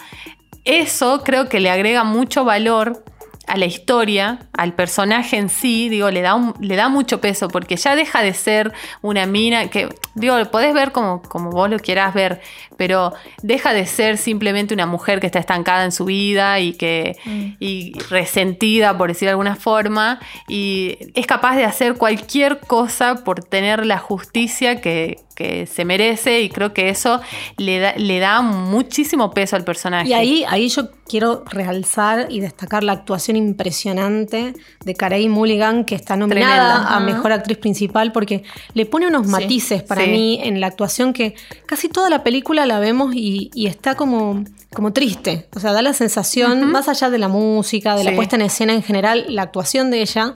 Eso 0.65 1.23
creo 1.25 1.49
que 1.49 1.59
le 1.59 1.69
agrega 1.69 2.05
mucho 2.05 2.45
valor 2.45 3.03
a 3.50 3.57
la 3.57 3.66
historia, 3.66 4.38
al 4.57 4.75
personaje 4.75 5.37
en 5.37 5.49
sí, 5.49 5.88
digo, 5.88 6.11
le 6.11 6.21
da, 6.23 6.35
un- 6.35 6.54
le 6.61 6.76
da 6.76 6.88
mucho 6.88 7.21
peso, 7.21 7.49
porque 7.49 7.76
ya 7.76 7.97
deja 7.97 8.23
de 8.23 8.33
ser 8.33 8.73
una 9.02 9.26
mina 9.26 9.69
que, 9.69 9.88
digo, 10.14 10.38
lo 10.38 10.50
podés 10.50 10.73
ver 10.73 10.92
como, 10.92 11.21
como 11.23 11.50
vos 11.50 11.69
lo 11.69 11.78
quieras 11.78 12.14
ver, 12.14 12.40
pero 12.76 13.12
deja 13.42 13.73
de 13.73 13.87
ser 13.87 14.19
simplemente 14.19 14.73
una 14.73 14.87
mujer 14.87 15.21
que 15.21 15.26
está 15.26 15.38
estancada 15.40 15.85
en 15.85 15.92
su 15.92 16.04
vida 16.04 16.61
y 16.61 16.75
que 16.75 17.16
y 17.59 17.92
resentida, 18.09 18.97
por 18.97 19.09
decir 19.09 19.26
de 19.26 19.30
alguna 19.30 19.57
forma, 19.57 20.21
y 20.49 20.97
es 21.14 21.26
capaz 21.26 21.57
de 21.57 21.64
hacer 21.64 21.95
cualquier 21.95 22.61
cosa 22.61 23.16
por 23.25 23.42
tener 23.42 23.85
la 23.85 23.99
justicia 23.99 24.80
que, 24.80 25.19
que 25.41 25.67
se 25.67 25.87
merece, 25.87 26.43
y 26.43 26.51
creo 26.51 26.75
que 26.75 26.91
eso 26.91 27.19
le 27.57 27.79
da, 27.79 27.95
le 27.97 28.19
da 28.19 28.43
muchísimo 28.43 29.31
peso 29.31 29.57
al 29.57 29.65
personaje. 29.65 30.07
Y 30.07 30.13
ahí, 30.13 30.45
ahí 30.47 30.69
yo 30.69 30.91
quiero 31.09 31.45
realzar 31.47 32.27
y 32.29 32.41
destacar 32.41 32.85
la 32.85 32.93
actuación 32.93 33.39
impresionante 33.39 34.53
de 34.85 34.95
Carey 34.95 35.31
Mulligan, 35.31 35.87
que 35.87 35.95
está 35.95 36.15
nominada 36.15 36.75
Tremenda. 36.75 36.95
a 36.95 37.01
Mejor 37.01 37.33
Actriz 37.33 37.57
Principal, 37.57 38.13
porque 38.13 38.43
le 38.75 38.85
pone 38.85 39.07
unos 39.07 39.27
matices 39.29 39.83
para 39.83 40.05
sí. 40.05 40.11
mí 40.11 40.41
en 40.43 40.61
la 40.61 40.67
actuación 40.67 41.15
que 41.15 41.35
casi 41.65 41.89
toda 41.89 42.11
la 42.11 42.23
película 42.23 42.67
la 42.67 42.79
vemos 42.79 43.15
y, 43.15 43.51
y 43.55 43.67
está 43.67 43.95
como, 43.95 44.45
como 44.75 44.93
triste. 44.93 45.49
O 45.57 45.61
sea, 45.61 45.73
da 45.73 45.81
la 45.81 45.95
sensación, 45.95 46.71
más 46.71 46.87
allá 46.87 47.09
de 47.09 47.17
la 47.17 47.29
música, 47.29 47.97
de 47.97 48.05
la 48.05 48.15
puesta 48.15 48.37
en 48.37 48.43
escena 48.43 48.75
en 48.75 48.83
general, 48.83 49.25
la 49.31 49.41
actuación 49.41 49.91
de 49.91 50.03
ella. 50.03 50.35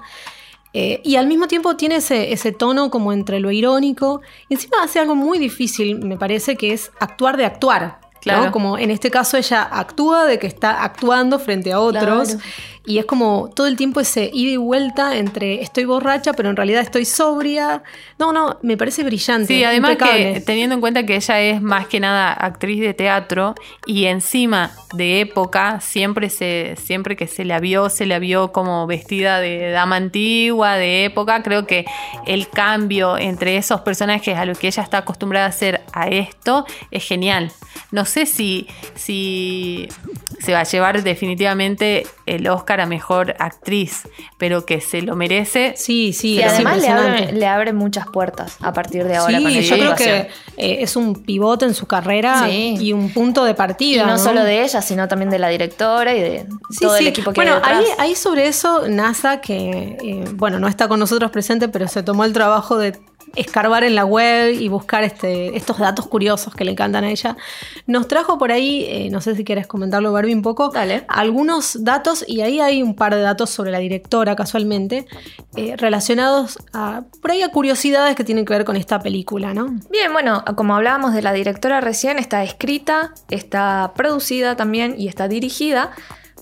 Eh, 0.76 1.00
y 1.04 1.14
al 1.16 1.28
mismo 1.28 1.46
tiempo 1.46 1.76
tiene 1.76 1.96
ese, 1.96 2.32
ese 2.32 2.50
tono 2.50 2.90
como 2.90 3.12
entre 3.12 3.38
lo 3.38 3.52
irónico. 3.52 4.20
Y 4.48 4.54
encima 4.54 4.78
hace 4.82 4.98
algo 4.98 5.14
muy 5.14 5.38
difícil, 5.38 6.00
me 6.00 6.18
parece, 6.18 6.56
que 6.56 6.72
es 6.72 6.90
actuar 6.98 7.36
de 7.36 7.46
actuar. 7.46 8.03
¿No? 8.26 8.32
Claro. 8.32 8.52
Como 8.52 8.78
en 8.78 8.90
este 8.90 9.10
caso 9.10 9.36
ella 9.36 9.62
actúa 9.62 10.24
de 10.24 10.38
que 10.38 10.46
está 10.46 10.82
actuando 10.82 11.38
frente 11.38 11.72
a 11.72 11.80
otros. 11.80 12.28
Claro. 12.28 12.44
Y 12.86 12.98
es 12.98 13.06
como 13.06 13.50
todo 13.54 13.66
el 13.66 13.76
tiempo 13.76 14.00
ese 14.00 14.30
ida 14.32 14.52
y 14.52 14.56
vuelta 14.58 15.16
entre 15.16 15.62
estoy 15.62 15.86
borracha, 15.86 16.34
pero 16.34 16.50
en 16.50 16.56
realidad 16.56 16.82
estoy 16.82 17.06
sobria. 17.06 17.82
No, 18.18 18.34
no, 18.34 18.58
me 18.60 18.76
parece 18.76 19.02
brillante. 19.02 19.46
Sí, 19.46 19.64
además 19.64 19.92
impecable. 19.92 20.34
que 20.34 20.40
teniendo 20.40 20.74
en 20.74 20.82
cuenta 20.82 21.06
que 21.06 21.16
ella 21.16 21.40
es 21.40 21.62
más 21.62 21.86
que 21.86 21.98
nada 21.98 22.30
actriz 22.32 22.80
de 22.80 22.92
teatro 22.92 23.54
y 23.86 24.04
encima 24.04 24.70
de 24.92 25.22
época, 25.22 25.80
siempre 25.80 26.28
se, 26.28 26.76
siempre 26.76 27.16
que 27.16 27.26
se 27.26 27.46
la 27.46 27.58
vio, 27.58 27.88
se 27.88 28.04
la 28.04 28.18
vio 28.18 28.52
como 28.52 28.86
vestida 28.86 29.40
de 29.40 29.70
dama 29.70 29.96
antigua, 29.96 30.76
de 30.76 31.06
época. 31.06 31.42
Creo 31.42 31.66
que 31.66 31.86
el 32.26 32.50
cambio 32.50 33.16
entre 33.16 33.56
esos 33.56 33.80
personajes 33.80 34.36
a 34.36 34.44
lo 34.44 34.54
que 34.54 34.66
ella 34.66 34.82
está 34.82 34.98
acostumbrada 34.98 35.46
a 35.46 35.48
hacer 35.48 35.80
a 35.94 36.08
esto 36.08 36.66
es 36.90 37.02
genial. 37.02 37.50
No 37.90 38.04
sé 38.14 38.26
si, 38.26 38.66
si 38.94 39.88
se 40.40 40.52
va 40.52 40.60
a 40.60 40.64
llevar 40.64 41.02
definitivamente 41.02 42.06
el 42.26 42.46
Oscar 42.48 42.80
a 42.80 42.86
mejor 42.86 43.34
actriz, 43.38 44.02
pero 44.38 44.64
que 44.66 44.80
se 44.80 45.02
lo 45.02 45.16
merece. 45.16 45.74
Sí, 45.76 46.12
sí, 46.12 46.34
Y 46.34 46.40
es 46.42 46.52
además 46.52 46.80
le 46.80 46.88
abre, 46.88 47.32
le 47.32 47.46
abre 47.46 47.72
muchas 47.72 48.06
puertas 48.08 48.56
a 48.60 48.72
partir 48.72 49.04
de 49.04 49.16
ahora. 49.16 49.38
Sí, 49.38 49.62
yo 49.62 49.76
creo 49.76 49.94
que 49.94 50.14
eh, 50.56 50.78
es 50.80 50.96
un 50.96 51.22
pivote 51.24 51.64
en 51.64 51.74
su 51.74 51.86
carrera 51.86 52.46
Sí. 52.46 52.76
y 52.80 52.92
un 52.92 53.12
punto 53.12 53.44
de 53.44 53.50
Y 53.52 53.54
partida. 53.54 54.06
no, 54.06 54.18
solo 54.18 54.44
de 54.44 54.62
ella, 54.62 54.80
sino 54.82 55.08
también 55.08 55.30
de 55.30 55.38
la 55.38 55.48
directora 55.48 56.14
y 56.14 56.20
de 56.20 56.46
Sí, 56.70 56.80
todo 56.80 56.96
sí. 56.96 57.02
el 57.04 57.08
equipo 57.08 57.32
que 57.32 57.36
bueno, 57.40 57.56
hay 57.62 57.76
ahí, 57.76 57.84
detrás. 57.84 57.98
ahí 58.00 58.14
sobre 58.14 58.46
eso, 58.48 58.88
NASA, 58.88 59.40
que 59.40 59.96
eh, 60.02 60.24
bueno, 60.34 60.58
no 60.58 60.68
está 60.68 60.88
con 60.88 61.00
nosotros 61.00 61.30
presente, 61.30 61.68
pero 61.68 61.88
se 61.88 62.02
tomó 62.02 62.24
el 62.24 62.32
trabajo 62.32 62.76
de 62.78 62.92
escarbar 63.36 63.84
en 63.84 63.94
la 63.94 64.04
web 64.04 64.52
y 64.52 64.68
buscar 64.68 65.04
este, 65.04 65.56
estos 65.56 65.78
datos 65.78 66.06
curiosos 66.06 66.54
que 66.54 66.64
le 66.64 66.72
encantan 66.72 67.04
a 67.04 67.10
ella. 67.10 67.36
Nos 67.86 68.08
trajo 68.08 68.38
por 68.38 68.52
ahí, 68.52 68.84
eh, 68.88 69.08
no 69.10 69.20
sé 69.20 69.34
si 69.34 69.44
quieres 69.44 69.66
comentarlo, 69.66 70.12
Barbie, 70.12 70.34
un 70.34 70.42
poco, 70.42 70.70
Dale. 70.70 71.04
algunos 71.08 71.84
datos, 71.84 72.24
y 72.26 72.40
ahí 72.40 72.60
hay 72.60 72.82
un 72.82 72.94
par 72.94 73.14
de 73.14 73.20
datos 73.20 73.50
sobre 73.50 73.70
la 73.70 73.78
directora, 73.78 74.36
casualmente, 74.36 75.06
eh, 75.56 75.76
relacionados 75.76 76.58
a, 76.72 77.02
por 77.20 77.30
ahí 77.30 77.42
a 77.42 77.48
curiosidades 77.48 78.16
que 78.16 78.24
tienen 78.24 78.44
que 78.44 78.52
ver 78.52 78.64
con 78.64 78.76
esta 78.76 79.00
película, 79.00 79.54
¿no? 79.54 79.66
Bien, 79.90 80.12
bueno, 80.12 80.44
como 80.56 80.74
hablábamos 80.74 81.14
de 81.14 81.22
la 81.22 81.32
directora 81.32 81.80
recién, 81.80 82.18
está 82.18 82.42
escrita, 82.42 83.12
está 83.30 83.92
producida 83.94 84.56
también 84.56 84.94
y 84.98 85.08
está 85.08 85.28
dirigida 85.28 85.90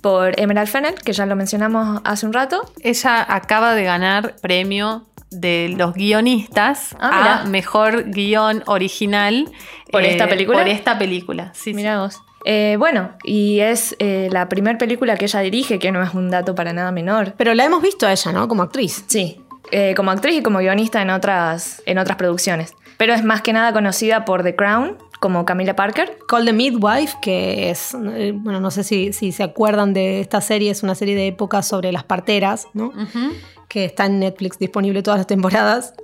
por 0.03 0.39
Emerald 0.39 0.69
Fennel, 0.69 0.95
que 0.97 1.13
ya 1.13 1.27
lo 1.27 1.37
mencionamos 1.37 2.01
hace 2.05 2.27
un 2.27 2.33
rato. 2.33 2.71
Ella 2.81 3.25
acaba 3.27 3.75
de 3.75 3.85
ganar 3.85 4.37
premio 4.43 5.07
de 5.41 5.75
los 5.77 5.95
guionistas 5.95 6.95
Ah, 7.01 7.09
a 7.09 7.21
mirá. 7.23 7.51
mejor 7.51 8.11
guion 8.11 8.63
original 8.67 9.49
eh, 9.51 9.91
¿Por 9.91 10.05
esta 10.05 10.29
película? 10.29 10.59
Por 10.59 10.69
esta 10.69 10.99
película, 10.99 11.51
sí, 11.55 11.71
sí. 11.71 11.75
Mira 11.75 12.01
vos. 12.01 12.21
Eh, 12.45 12.77
bueno, 12.79 13.11
y 13.23 13.61
es 13.61 13.95
eh, 14.01 14.29
la 14.33 14.49
primera 14.49 14.77
película 14.79 15.17
que 15.17 15.27
ella 15.27 15.41
dirige, 15.41 15.79
que 15.79 15.93
no 15.93 16.03
es 16.03 16.13
un 16.15 16.31
dato 16.31 16.55
para 16.55 16.73
nada 16.73 16.91
menor. 16.91 17.35
Pero 17.37 17.55
la 17.55 17.65
hemos 17.65 17.83
visto 17.83 18.07
a 18.07 18.13
ella, 18.13 18.33
¿no? 18.33 18.49
Como 18.49 18.63
actriz. 18.65 19.05
Sí, 19.07 19.41
eh, 19.71 19.95
como 19.97 20.11
actriz 20.11 20.37
y 20.39 20.43
como 20.43 20.59
guionista 20.59 21.01
en 21.03 21.11
otras, 21.11 21.83
en 21.87 21.99
otras 21.99 22.17
producciones. 22.17 22.75
Pero 22.97 23.15
es 23.15 23.23
más 23.23 23.43
que 23.43 23.53
nada 23.53 23.73
conocida 23.73 24.25
por 24.25 24.43
The 24.43 24.57
Crown, 24.57 24.99
como 25.23 25.45
Camila 25.45 25.77
Parker. 25.77 26.19
Call 26.27 26.45
the 26.45 26.53
Midwife, 26.53 27.17
que 27.23 27.71
es, 27.71 27.95
eh, 27.95 28.33
bueno, 28.35 28.59
no 28.59 28.73
sé 28.73 28.83
si, 28.83 29.13
si 29.13 29.31
se 29.31 29.45
acuerdan 29.45 29.95
de 29.95 30.21
esta 30.21 30.41
serie, 30.41 30.73
es 30.73 30.83
una 30.83 30.97
serie 30.97 31.15
de 31.15 31.29
época 31.29 31.63
sobre 31.63 31.93
las 31.93 32.03
parteras, 32.03 32.67
¿no? 32.75 32.87
Ujú. 32.89 33.33
Que 33.69 33.85
está 33.85 34.07
en 34.07 34.19
Netflix 34.19 34.59
disponible 34.59 35.01
todas 35.05 35.21
las 35.21 35.29
temporadas. 35.29 35.95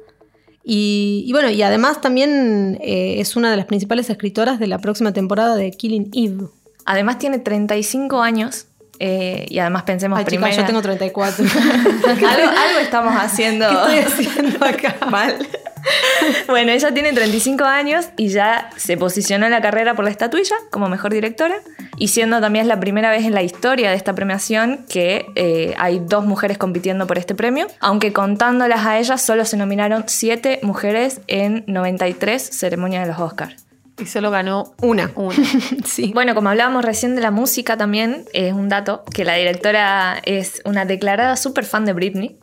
Y, 0.62 1.24
y 1.26 1.32
bueno, 1.32 1.50
y 1.50 1.60
además 1.62 2.00
también 2.00 2.78
eh, 2.80 3.16
es 3.18 3.34
una 3.34 3.50
de 3.50 3.56
las 3.56 3.66
principales 3.66 4.08
escritoras 4.08 4.60
de 4.60 4.68
la 4.68 4.78
próxima 4.78 5.12
temporada 5.12 5.56
de 5.56 5.72
Killing 5.72 6.10
Eve. 6.14 6.46
Además 6.84 7.18
tiene 7.18 7.38
35 7.40 8.22
años. 8.22 8.66
eh, 9.00 9.46
y 9.48 9.58
además 9.58 9.82
pensemos 9.82 10.18
Ay, 10.18 10.26
chica, 10.26 10.40
primero... 10.42 10.56
yo 10.62 10.66
tengo 10.66 10.80
34. 10.82 11.44
algo, 12.06 12.50
algo 12.50 12.78
estamos 12.80 13.14
haciendo 13.14 13.68
¿Qué 13.68 13.98
estoy 14.00 14.26
haciendo 14.26 14.64
acá? 14.64 14.96
mal. 15.10 15.34
Bueno, 16.46 16.72
ella 16.72 16.92
tiene 16.92 17.12
35 17.12 17.64
años 17.64 18.08
y 18.16 18.28
ya 18.28 18.70
se 18.76 18.96
posicionó 18.96 19.46
en 19.46 19.52
la 19.52 19.60
carrera 19.60 19.94
por 19.94 20.04
la 20.04 20.10
estatuilla 20.10 20.56
como 20.70 20.88
mejor 20.88 21.12
directora. 21.12 21.56
Y 21.96 22.08
siendo 22.08 22.40
también 22.40 22.68
la 22.68 22.78
primera 22.78 23.10
vez 23.10 23.24
en 23.24 23.34
la 23.34 23.42
historia 23.42 23.90
de 23.90 23.96
esta 23.96 24.14
premiación 24.14 24.84
que 24.88 25.26
eh, 25.34 25.74
hay 25.78 26.00
dos 26.00 26.24
mujeres 26.24 26.56
compitiendo 26.56 27.06
por 27.06 27.18
este 27.18 27.34
premio. 27.34 27.66
Aunque 27.80 28.12
contándolas 28.12 28.86
a 28.86 28.98
ellas, 28.98 29.20
solo 29.22 29.44
se 29.44 29.56
nominaron 29.56 30.04
7 30.06 30.60
mujeres 30.62 31.20
en 31.26 31.64
93 31.66 32.42
ceremonias 32.42 33.04
de 33.04 33.12
los 33.12 33.20
Oscars. 33.20 33.67
Y 33.98 34.06
solo 34.06 34.30
ganó 34.30 34.74
Una. 34.82 35.10
una. 35.14 35.36
Sí. 35.84 36.12
Bueno, 36.14 36.34
como 36.34 36.48
hablábamos 36.50 36.84
recién 36.84 37.14
de 37.14 37.20
la 37.20 37.30
música 37.30 37.76
también, 37.76 38.24
es 38.32 38.52
un 38.52 38.68
dato 38.68 39.04
que 39.12 39.24
la 39.24 39.34
directora 39.34 40.20
es 40.24 40.62
una 40.64 40.84
declarada 40.84 41.36
super 41.36 41.64
fan 41.64 41.84
de 41.84 41.92
Britney. 41.92 42.38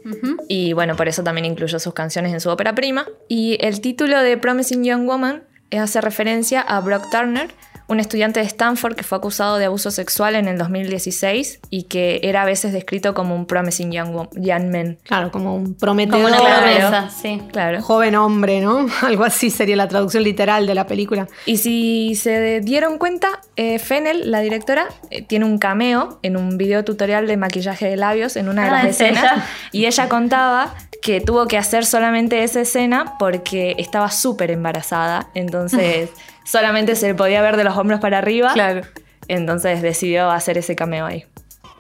Y 0.48 0.74
bueno, 0.74 0.96
por 0.96 1.08
eso 1.08 1.24
también 1.24 1.46
incluyó 1.46 1.80
sus 1.80 1.94
canciones 1.94 2.34
en 2.34 2.42
su 2.42 2.50
ópera 2.50 2.76
prima. 2.76 3.06
Y 3.28 3.58
el 3.62 3.82
título 3.82 4.22
de 4.22 4.38
Promising 4.38 4.84
Young 4.84 5.06
Woman 5.06 5.44
hace 5.72 6.02
referencia 6.02 6.62
a 6.62 6.80
Brock 6.80 7.10
Turner, 7.12 7.50
un 7.88 8.00
estudiante 8.00 8.40
de 8.40 8.46
Stanford 8.48 8.96
que 8.96 9.04
fue 9.04 9.18
acusado 9.18 9.58
de 9.58 9.66
abuso 9.66 9.92
sexual 9.92 10.36
en 10.36 10.48
el 10.48 10.58
2016 10.58 11.60
y 11.70 11.84
que 11.84 12.20
era 12.24 12.42
a 12.42 12.46
veces 12.46 12.74
descrito 12.74 13.14
como 13.14 13.36
un 13.36 13.46
Promising 13.46 13.92
Young, 13.92 14.28
young 14.34 14.72
Man. 14.72 14.98
Claro, 15.04 15.32
como 15.32 15.56
un 15.56 15.64
Como 15.66 15.78
prometedor. 15.78 16.26
una 16.26 16.38
Claro. 16.38 16.62
promesa, 16.62 17.10
sí. 17.10 17.42
Claro. 17.52 17.82
Joven 17.82 18.16
hombre, 18.16 18.62
¿no? 18.62 18.88
Algo 19.04 19.24
así 19.24 19.50
sería 19.50 19.76
la 19.76 19.88
traducción 19.88 20.24
literal 20.24 20.66
de 20.68 20.76
la 20.76 20.88
película. 20.88 21.28
Y 21.46 21.58
si 21.58 22.16
se 22.16 22.62
dieron 22.62 22.98
cuenta, 22.98 23.42
eh, 23.56 23.80
Fennel, 23.80 24.32
la 24.32 24.40
directora, 24.40 24.88
eh, 25.12 25.22
tiene 25.22 25.46
un 25.46 25.58
cameo 25.58 26.20
en 26.24 26.38
un 26.38 26.58
video 26.58 26.84
tutorial 26.84 27.28
de 27.28 27.38
maquillaje 27.38 27.88
de 27.88 27.98
labios 27.98 28.36
en 28.36 28.50
una 28.50 28.64
de 28.64 28.70
Ah, 28.70 28.72
las 28.72 28.86
¿es 28.86 28.90
escenas. 29.02 29.24
ella? 29.24 29.46
Y 29.72 29.86
ella 29.86 30.10
contaba 30.10 30.74
que 31.02 31.22
tuvo 31.22 31.48
que 31.48 31.58
hacer 31.60 31.86
solamente 31.86 32.44
esa 32.44 32.62
escena 32.62 33.14
porque 33.20 33.76
estaba 33.78 34.10
súper 34.10 34.50
embarazada. 34.50 35.28
Entonces, 35.36 36.10
solamente 36.46 36.96
se 36.96 37.08
le 37.08 37.16
podía 37.16 37.42
ver 37.42 37.58
de 37.58 37.66
los 37.66 37.76
hombros 37.78 38.00
para 38.00 38.20
arriba. 38.20 38.54
Claro. 38.54 38.82
Entonces 39.28 39.82
decidió 39.82 40.30
hacer 40.32 40.58
ese 40.58 40.76
cameo 40.76 41.06
ahí. 41.06 41.26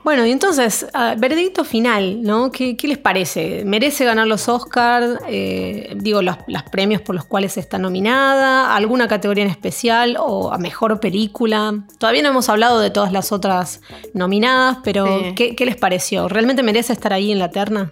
Bueno, 0.03 0.23
y 0.23 0.31
entonces, 0.31 0.85
ah, 0.93 1.15
veredicto 1.17 1.63
final, 1.65 2.21
¿no? 2.21 2.51
¿Qué, 2.51 2.77
qué 2.77 2.87
les 2.87 2.99
parece? 2.99 3.63
¿Merece 3.65 4.05
ganar 4.05 4.27
los 4.27 4.47
Oscars? 4.47 5.19
Eh, 5.27 5.93
digo, 5.95 6.21
los, 6.21 6.37
los 6.45 6.61
premios 6.61 7.01
por 7.01 7.15
los 7.15 7.25
cuales 7.25 7.57
está 7.57 7.79
nominada, 7.79 8.75
alguna 8.75 9.07
categoría 9.07 9.43
en 9.45 9.49
especial 9.49 10.17
o 10.19 10.53
a 10.53 10.59
mejor 10.59 10.99
película. 10.99 11.73
Todavía 11.97 12.21
no 12.21 12.29
hemos 12.29 12.49
hablado 12.49 12.79
de 12.81 12.91
todas 12.91 13.11
las 13.11 13.31
otras 13.31 13.81
nominadas, 14.13 14.77
pero 14.83 15.07
Sí. 15.07 15.33
¿qué, 15.35 15.55
qué 15.55 15.65
les 15.65 15.75
pareció? 15.75 16.27
¿Realmente 16.27 16.61
merece 16.61 16.93
estar 16.93 17.11
ahí 17.11 17.31
en 17.31 17.39
la 17.39 17.49
terna? 17.49 17.89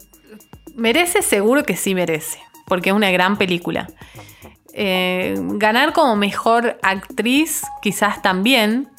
Merece, 0.75 1.23
seguro 1.23 1.63
que 1.63 1.75
sí 1.75 1.95
merece, 1.95 2.37
porque 2.67 2.91
es 2.91 2.95
una 2.95 3.09
gran 3.09 3.39
película. 3.39 3.89
Eh, 4.73 5.35
ganar 5.39 5.93
como 5.93 6.15
mejor 6.15 6.79
actriz, 6.81 7.61
quizás 7.81 8.21
también. 8.21 8.89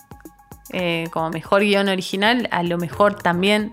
eh, 0.71 1.09
como 1.13 1.31
mejor 1.31 1.63
guion 1.63 1.89
original, 1.89 2.49
a 2.51 2.63
lo 2.63 2.79
mejor 2.79 3.15
también. 3.17 3.71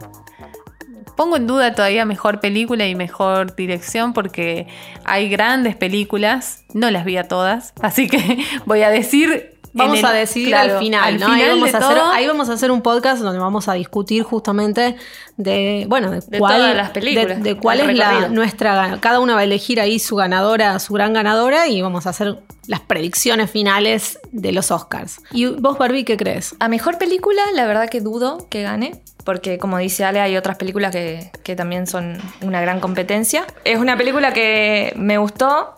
Pongo 1.16 1.38
en 1.38 1.48
duda 1.48 1.74
todavía 1.74 2.06
mejor 2.06 2.40
película 2.40 2.88
y 2.88 2.96
mejor 2.96 3.56
dirección 3.56 4.14
porque 4.14 4.68
hay 5.04 5.30
grandes 5.30 5.76
películas, 5.76 6.64
no 6.74 6.92
las 6.92 7.06
vi 7.06 7.18
a 7.18 7.28
todas, 7.28 7.74
así 7.82 8.08
que 8.08 8.44
voy 8.66 8.82
a 8.84 8.90
decir... 8.90 9.51
Vamos 9.74 10.00
el- 10.00 10.06
a 10.06 10.12
decidir 10.12 10.50
claro, 10.50 10.74
al 10.74 10.80
final, 10.80 11.04
al 11.04 11.20
¿no? 11.20 11.28
ahí, 11.32 11.48
vamos 11.48 11.74
a 11.74 11.78
hacer, 11.78 11.98
todo, 11.98 12.12
ahí 12.12 12.28
vamos 12.28 12.50
a 12.50 12.54
hacer 12.54 12.72
un 12.72 12.82
podcast 12.82 13.22
donde 13.22 13.40
vamos 13.40 13.68
a 13.68 13.74
discutir 13.74 14.24
justamente 14.24 14.96
de, 15.38 15.86
bueno, 15.88 16.12
de, 16.12 16.20
De 16.22 16.40
cuál, 16.40 16.58
todas 16.58 16.76
las 16.76 16.90
películas, 16.92 17.42
de, 17.42 17.54
de 17.54 17.58
cuál 17.58 17.80
es 17.80 17.96
la, 17.96 18.28
nuestra, 18.30 18.98
cada 19.00 19.20
una 19.20 19.34
va 19.36 19.42
a 19.42 19.44
elegir 19.44 19.80
ahí 19.80 19.98
su 20.00 20.16
ganadora, 20.16 20.78
su 20.80 20.94
gran 20.94 21.14
ganadora 21.14 21.68
y 21.68 21.82
vamos 21.82 22.06
a 22.06 22.10
hacer 22.12 22.40
las 22.68 22.82
predicciones 22.82 23.50
finales 23.50 24.20
de 24.32 24.52
los 24.52 24.72
Oscars. 24.72 25.22
¿Y 25.32 25.46
vos, 25.48 25.78
Barbie, 25.78 26.04
qué 26.04 26.18
crees? 26.18 26.56
A 26.60 26.68
mejor 26.68 26.98
película, 26.98 27.42
la 27.54 27.66
verdad 27.66 27.90
que 27.90 28.02
dudo 28.02 28.48
que 28.50 28.62
gane, 28.64 29.02
porque 29.24 29.58
como 29.58 29.78
dice 29.78 30.04
Ale, 30.04 30.20
hay 30.20 30.38
otras 30.38 30.58
películas 30.58 30.92
que, 30.92 31.32
que 31.44 31.56
también 31.56 31.88
son 31.88 32.18
una 32.42 32.62
gran 32.62 32.80
competencia. 32.80 33.46
Es 33.64 33.80
una 33.80 33.98
película 33.98 34.34
que 34.34 34.94
me 34.96 35.18
gustó, 35.18 35.76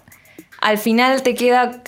al 0.62 0.77
final 0.77 1.21
te 1.23 1.36
queda... 1.36 1.84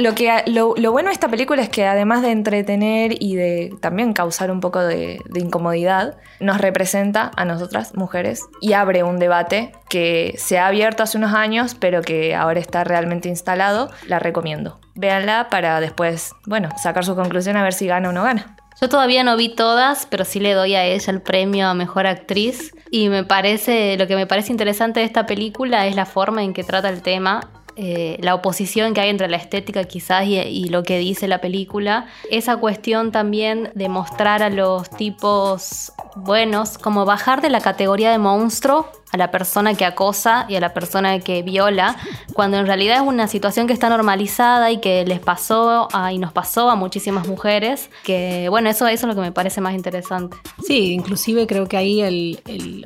Lo, 0.00 0.14
que, 0.14 0.42
lo, 0.46 0.74
lo 0.76 0.92
bueno 0.92 1.08
de 1.08 1.12
esta 1.12 1.28
película 1.28 1.60
es 1.62 1.68
que 1.68 1.86
además 1.86 2.22
de 2.22 2.30
entretener 2.30 3.22
y 3.22 3.36
de 3.36 3.74
también 3.80 4.14
causar 4.14 4.50
un 4.50 4.60
poco 4.60 4.80
de, 4.80 5.20
de 5.26 5.40
incomodidad, 5.40 6.16
nos 6.40 6.58
representa 6.58 7.30
a 7.36 7.44
nosotras, 7.44 7.94
mujeres, 7.94 8.46
y 8.62 8.72
abre 8.72 9.02
un 9.02 9.18
debate 9.18 9.72
que 9.90 10.34
se 10.38 10.58
ha 10.58 10.68
abierto 10.68 11.02
hace 11.02 11.18
unos 11.18 11.34
años, 11.34 11.76
pero 11.78 12.00
que 12.00 12.34
ahora 12.34 12.60
está 12.60 12.82
realmente 12.82 13.28
instalado. 13.28 13.90
La 14.06 14.18
recomiendo. 14.18 14.80
Véanla 14.94 15.48
para 15.50 15.80
después, 15.80 16.32
bueno, 16.46 16.70
sacar 16.82 17.04
su 17.04 17.14
conclusión 17.14 17.56
a 17.56 17.62
ver 17.62 17.74
si 17.74 17.86
gana 17.86 18.08
o 18.08 18.12
no 18.12 18.22
gana. 18.22 18.56
Yo 18.80 18.88
todavía 18.88 19.22
no 19.24 19.36
vi 19.36 19.50
todas, 19.50 20.06
pero 20.06 20.24
sí 20.24 20.40
le 20.40 20.54
doy 20.54 20.74
a 20.74 20.84
ella 20.84 21.12
el 21.12 21.20
premio 21.20 21.68
a 21.68 21.74
mejor 21.74 22.06
actriz. 22.06 22.72
Y 22.90 23.10
me 23.10 23.24
parece, 23.24 23.98
lo 23.98 24.06
que 24.06 24.16
me 24.16 24.26
parece 24.26 24.52
interesante 24.52 25.00
de 25.00 25.06
esta 25.06 25.26
película 25.26 25.86
es 25.86 25.94
la 25.94 26.06
forma 26.06 26.42
en 26.42 26.54
que 26.54 26.64
trata 26.64 26.88
el 26.88 27.02
tema. 27.02 27.50
Eh, 27.82 28.18
la 28.20 28.34
oposición 28.34 28.92
que 28.92 29.00
hay 29.00 29.08
entre 29.08 29.26
la 29.26 29.38
estética 29.38 29.84
quizás 29.84 30.26
y, 30.26 30.68
lo 30.68 30.82
que 30.82 30.98
dice 30.98 31.26
la 31.28 31.40
película. 31.40 32.04
Esa 32.30 32.58
cuestión 32.58 33.10
también 33.10 33.70
de 33.74 33.88
mostrar 33.88 34.42
a 34.42 34.50
los 34.50 34.90
tipos 34.90 35.90
buenos, 36.14 36.76
como 36.76 37.06
bajar 37.06 37.40
de 37.40 37.48
la 37.48 37.62
categoría 37.62 38.10
de 38.10 38.18
monstruo 38.18 38.86
a 39.12 39.16
la 39.16 39.30
persona 39.30 39.72
que 39.74 39.86
acosa 39.86 40.44
y 40.46 40.56
a 40.56 40.60
la 40.60 40.74
persona 40.74 41.18
que 41.20 41.42
viola, 41.42 41.96
cuando 42.34 42.58
en 42.58 42.66
realidad 42.66 42.96
es 42.96 43.02
una 43.02 43.28
situación 43.28 43.66
que 43.66 43.72
está 43.72 43.88
normalizada 43.88 44.70
y 44.70 44.78
que 44.78 45.06
les 45.06 45.18
pasó 45.18 45.88
a- 45.92 46.12
y 46.12 46.18
nos 46.18 46.32
pasó 46.32 46.68
a 46.68 46.76
muchísimas 46.76 47.26
mujeres, 47.26 47.88
que 48.04 48.48
bueno, 48.50 48.68
eso, 48.68 48.86
eso 48.88 49.06
es 49.06 49.08
lo 49.08 49.14
que 49.14 49.26
me 49.26 49.32
parece 49.32 49.62
más 49.62 49.72
interesante. 49.74 50.36
Sí, 50.64 50.92
inclusive 50.92 51.46
creo 51.46 51.66
que 51.66 51.78
ahí 51.78 52.38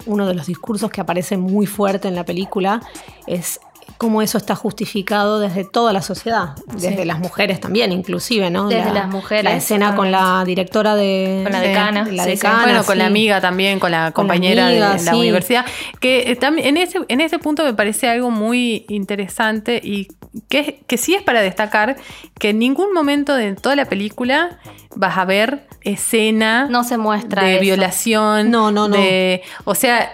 uno 0.06 0.26
de 0.26 0.34
los 0.34 0.46
discursos 0.46 0.88
que 0.90 1.00
aparece 1.00 1.36
muy 1.36 1.66
fuerte 1.66 2.06
en 2.06 2.14
la 2.14 2.24
película 2.24 2.80
es 3.26 3.58
cómo 3.98 4.22
eso 4.22 4.38
está 4.38 4.54
justificado 4.54 5.38
desde 5.40 5.64
toda 5.64 5.92
la 5.92 6.02
sociedad, 6.02 6.54
desde 6.72 6.96
Sí. 6.96 7.04
las 7.04 7.18
mujeres 7.20 7.60
también, 7.60 7.92
inclusive, 7.92 8.50
¿no? 8.50 8.68
Desde 8.68 8.86
La- 8.86 8.92
las 9.02 9.08
mujeres, 9.08 9.44
La 9.44 9.56
escena 9.56 9.94
con 9.94 10.10
la 10.10 10.42
directora 10.44 10.94
de... 10.96 11.40
Con 11.44 11.52
la 11.52 11.60
de- 11.60 11.68
decana, 11.68 12.00
la 12.10 12.24
sí, 12.24 12.30
sí. 12.30 12.36
decana, 12.36 12.62
bueno, 12.64 12.84
con 12.84 12.98
la 12.98 13.06
amiga 13.06 13.40
también, 13.40 13.78
con 13.78 13.90
la 13.90 13.98
Con 14.12 14.26
la 14.26 14.34
compañera 14.34 14.66
amiga, 14.68 14.94
de 14.96 15.02
la 15.04 15.12
sí. 15.12 15.16
universidad. 15.18 15.64
Que 16.00 16.30
eh, 16.32 16.36
también 16.36 16.68
en 16.68 16.76
ese, 16.78 16.98
en 17.08 17.20
ese 17.20 17.38
punto 17.38 17.62
me 17.64 17.74
parece 17.74 18.08
algo 18.08 18.30
muy 18.30 18.84
interesante 18.88 19.80
y 19.82 20.08
que, 20.48 20.80
que 20.86 20.98
sí 20.98 21.14
es 21.14 21.22
para 21.22 21.40
destacar 21.40 21.96
que 22.38 22.50
en 22.50 22.58
ningún 22.58 22.92
momento 22.92 23.34
de 23.34 23.54
toda 23.54 23.76
la 23.76 23.84
película 23.84 24.58
vas 24.96 25.16
a 25.18 25.24
ver 25.24 25.66
escena 25.82 26.66
No 26.68 26.82
se 26.84 26.98
muestra 26.98 27.44
de 27.44 27.54
eso. 27.54 27.60
violación. 27.62 28.50
No, 28.50 28.70
no, 28.72 28.88
no. 28.88 28.96
de- 28.96 29.42
o 29.64 29.74
sea, 29.74 30.10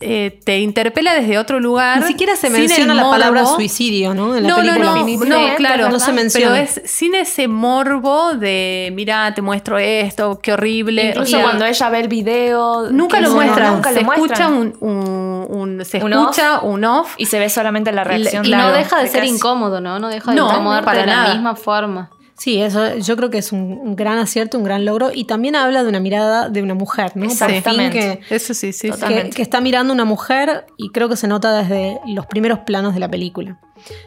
eh, 0.00 0.38
te 0.44 0.58
interpela 0.60 1.14
desde 1.14 1.38
otro 1.38 1.58
lugar. 1.60 2.00
Ni 2.00 2.06
siquiera 2.06 2.36
se 2.36 2.50
menciona 2.50 2.94
la 2.94 3.02
palabra 3.02 3.44
suicidio, 3.46 4.14
¿no? 4.14 4.36
En 4.36 4.44
la 4.44 4.48
no, 4.50 4.56
película. 4.56 4.84
no, 4.84 4.94
no, 5.40 5.48
no, 5.48 5.54
claro, 5.56 5.88
no 5.88 5.98
se 5.98 6.12
menciona. 6.12 6.52
Pero 6.52 6.62
es 6.64 6.80
sin 6.84 7.14
ese 7.16 7.48
morbo 7.48 8.34
de, 8.34 8.92
mira, 8.94 9.34
te 9.34 9.42
muestro 9.42 9.76
esto, 9.78 10.38
qué 10.42 10.52
horrible. 10.52 11.06
Incluso 11.08 11.36
O 11.36 11.40
sea, 11.40 11.42
cuando 11.42 11.64
ella 11.66 11.88
ve 11.90 12.00
el 12.00 12.08
video. 12.08 12.90
Nunca 12.90 13.20
lo 13.20 13.28
no- 13.30 13.34
muestran, 13.34 13.74
nunca 13.74 13.92
se 13.92 14.02
lo 14.02 14.12
escucha 14.12 14.48
muestran. 14.48 14.76
un, 14.80 14.88
un- 14.88 15.46
un- 15.78 15.84
se 15.84 16.02
Un 16.04 16.12
escucha 16.12 16.60
un 16.60 16.84
off. 16.84 17.14
Y 17.16 17.26
se 17.26 17.38
ve 17.38 17.48
solamente 17.50 17.90
la 17.92 18.04
reacción. 18.04 18.44
Y 18.44 18.48
Claro, 18.48 18.68
no 18.68 18.74
deja 18.76 19.00
de 19.00 19.08
ser 19.08 19.20
casi- 19.22 19.34
incómodo, 19.34 19.80
¿no? 19.80 19.98
No 19.98 20.08
deja 20.08 20.30
de 20.30 20.36
No, 20.36 20.48
incomodarte 20.50 20.84
para 20.84 21.00
de 21.00 21.06
la 21.06 21.16
nada. 21.16 21.34
misma 21.34 21.56
forma. 21.56 22.10
Sí, 22.38 22.62
eso 22.62 22.96
yo 22.96 23.16
creo 23.16 23.30
que 23.30 23.38
es 23.38 23.50
un, 23.50 23.72
un 23.72 23.96
gran 23.96 24.18
acierto, 24.18 24.58
un 24.58 24.64
gran 24.64 24.84
logro. 24.84 25.10
Y 25.12 25.24
también 25.24 25.56
habla 25.56 25.82
de 25.82 25.88
una 25.88 26.00
mirada 26.00 26.48
de 26.48 26.62
una 26.62 26.74
mujer, 26.74 27.12
¿no? 27.16 27.24
Exactamente. 27.24 28.20
que, 28.28 28.34
Eso 28.34 28.54
sí, 28.54 28.72
sí. 28.72 28.90
sí. 28.92 29.04
que, 29.06 29.30
que 29.30 29.42
está 29.42 29.60
mirando 29.60 29.92
una 29.92 30.04
mujer 30.04 30.64
y 30.76 30.90
creo 30.90 31.08
que 31.08 31.16
se 31.16 31.26
nota 31.26 31.52
desde 31.52 31.98
los 32.06 32.26
primeros 32.26 32.60
planos 32.60 32.94
de 32.94 33.00
la 33.00 33.10
película. 33.10 33.58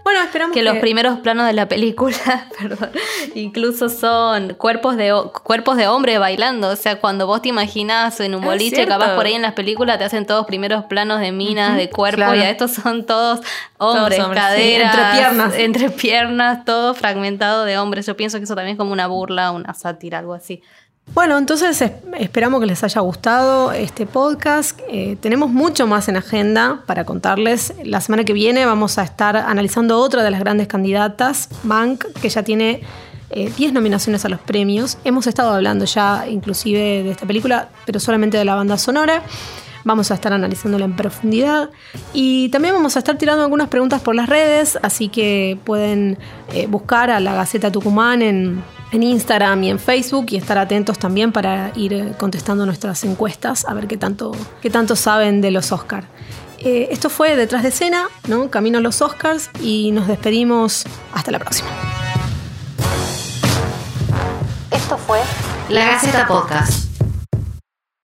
Bueno, 0.03 0.21
esperamos 0.21 0.53
Que 0.53 0.63
los 0.63 0.77
primeros 0.77 1.19
planos 1.19 1.47
de 1.47 1.53
la 1.53 1.67
película, 1.67 2.47
perdón, 2.59 2.91
incluso 3.35 3.89
son 3.89 4.53
cuerpos 4.55 4.97
de, 4.97 5.13
cuerpos 5.43 5.77
de 5.77 5.87
hombre 5.87 6.17
bailando. 6.17 6.69
O 6.69 6.75
sea, 6.75 6.99
cuando 6.99 7.27
vos 7.27 7.41
te 7.41 7.49
imaginas 7.49 8.19
en 8.19 8.35
un 8.35 8.43
Ah, 8.43 8.47
boliche, 8.47 8.85
capaz 8.85 9.15
por 9.15 9.25
ahí 9.25 9.33
en 9.33 9.41
las 9.41 9.53
películas 9.53 9.97
te 9.97 10.03
hacen 10.03 10.25
todos 10.25 10.45
primeros 10.45 10.85
planos 10.85 11.19
de 11.19 11.31
minas, 11.31 11.77
de 11.77 11.89
cuerpo, 11.89 12.17
claro. 12.17 12.35
y 12.35 12.39
a 12.39 12.49
estos 12.49 12.71
son 12.71 13.05
todos 13.05 13.39
hombres, 13.77 14.19
hombres, 14.19 14.43
sí, 14.43 14.49
caderas, 14.49 14.95
entre 14.95 15.19
piernas. 15.19 15.53
entre 15.55 15.89
piernas, 15.89 16.65
todo 16.65 16.93
fragmentado 16.93 17.65
de 17.65 17.77
hombres. 17.77 18.05
Yo 18.05 18.15
pienso 18.17 18.37
que 18.37 18.45
eso 18.45 18.55
también 18.55 18.75
es 18.75 18.77
como 18.77 18.91
una 18.91 19.07
burla, 19.07 19.51
una 19.51 19.73
sátira, 19.73 20.19
algo 20.19 20.33
así. 20.33 20.61
Bueno, 21.13 21.37
entonces 21.37 21.81
es- 21.81 21.91
esperamos 22.19 22.61
que 22.61 22.67
les 22.67 22.83
haya 22.85 23.01
gustado 23.01 23.73
este 23.73 24.05
podcast. 24.05 24.79
Eh, 24.89 25.17
tenemos 25.19 25.49
mucho 25.49 25.85
más 25.85 26.07
en 26.07 26.15
agenda 26.15 26.83
para 26.85 27.03
contarles. 27.03 27.73
La 27.83 27.99
semana 27.99 28.23
que 28.23 28.31
viene 28.31 28.65
vamos 28.65 28.97
a 28.97 29.03
estar 29.03 29.35
analizando 29.35 29.97
otra 29.99 30.23
de 30.23 30.31
las 30.31 30.39
grandes 30.39 30.67
candidatas, 30.67 31.49
Mank, 31.63 32.05
que 32.21 32.29
ya 32.29 32.43
tiene 32.43 32.81
eh, 33.29 33.51
10 33.57 33.73
nominaciones 33.73 34.23
a 34.23 34.29
los 34.29 34.39
premios. 34.39 34.97
Hemos 35.03 35.27
estado 35.27 35.51
hablando 35.53 35.83
ya 35.83 36.25
inclusive 36.29 36.79
de 37.03 37.11
esta 37.11 37.25
película, 37.25 37.67
pero 37.85 37.99
solamente 37.99 38.37
de 38.37 38.45
la 38.45 38.55
banda 38.55 38.77
sonora. 38.77 39.21
Vamos 39.83 40.11
a 40.11 40.13
estar 40.13 40.31
analizándola 40.31 40.85
en 40.85 40.95
profundidad 40.95 41.71
y 42.13 42.49
también 42.49 42.73
vamos 42.75 42.95
a 42.95 42.99
estar 42.99 43.17
tirando 43.17 43.43
algunas 43.43 43.67
preguntas 43.67 43.99
por 43.99 44.13
las 44.15 44.29
redes, 44.29 44.77
así 44.83 45.09
que 45.09 45.57
pueden 45.65 46.19
eh, 46.53 46.67
buscar 46.67 47.09
a 47.09 47.19
la 47.19 47.33
Gaceta 47.33 47.71
Tucumán 47.71 48.21
en, 48.21 48.63
en 48.91 49.03
Instagram 49.03 49.63
y 49.63 49.69
en 49.69 49.79
Facebook 49.79 50.27
y 50.29 50.37
estar 50.37 50.57
atentos 50.57 50.99
también 50.99 51.31
para 51.31 51.71
ir 51.75 51.93
eh, 51.93 52.13
contestando 52.17 52.65
nuestras 52.65 53.03
encuestas, 53.03 53.65
a 53.65 53.73
ver 53.73 53.87
qué 53.87 53.97
tanto, 53.97 54.31
qué 54.61 54.69
tanto 54.69 54.95
saben 54.95 55.41
de 55.41 55.51
los 55.51 55.71
Oscars. 55.71 56.07
esto 56.59 57.09
fue 57.09 57.35
Detrás 57.35 57.63
de 57.63 57.69
Escena, 57.69 58.07
¿no? 58.27 58.49
Camino 58.49 58.77
a 58.77 58.81
los 58.81 59.01
Oscars 59.01 59.49
y 59.61 59.91
nos 59.91 60.07
despedimos. 60.07 60.83
Hasta 61.13 61.31
la 61.31 61.39
próxima. 61.39 61.69
Esto 64.71 64.97
fue 64.97 65.19
La 65.69 65.85
Gaceta 65.85 66.27
Podcast. 66.27 66.90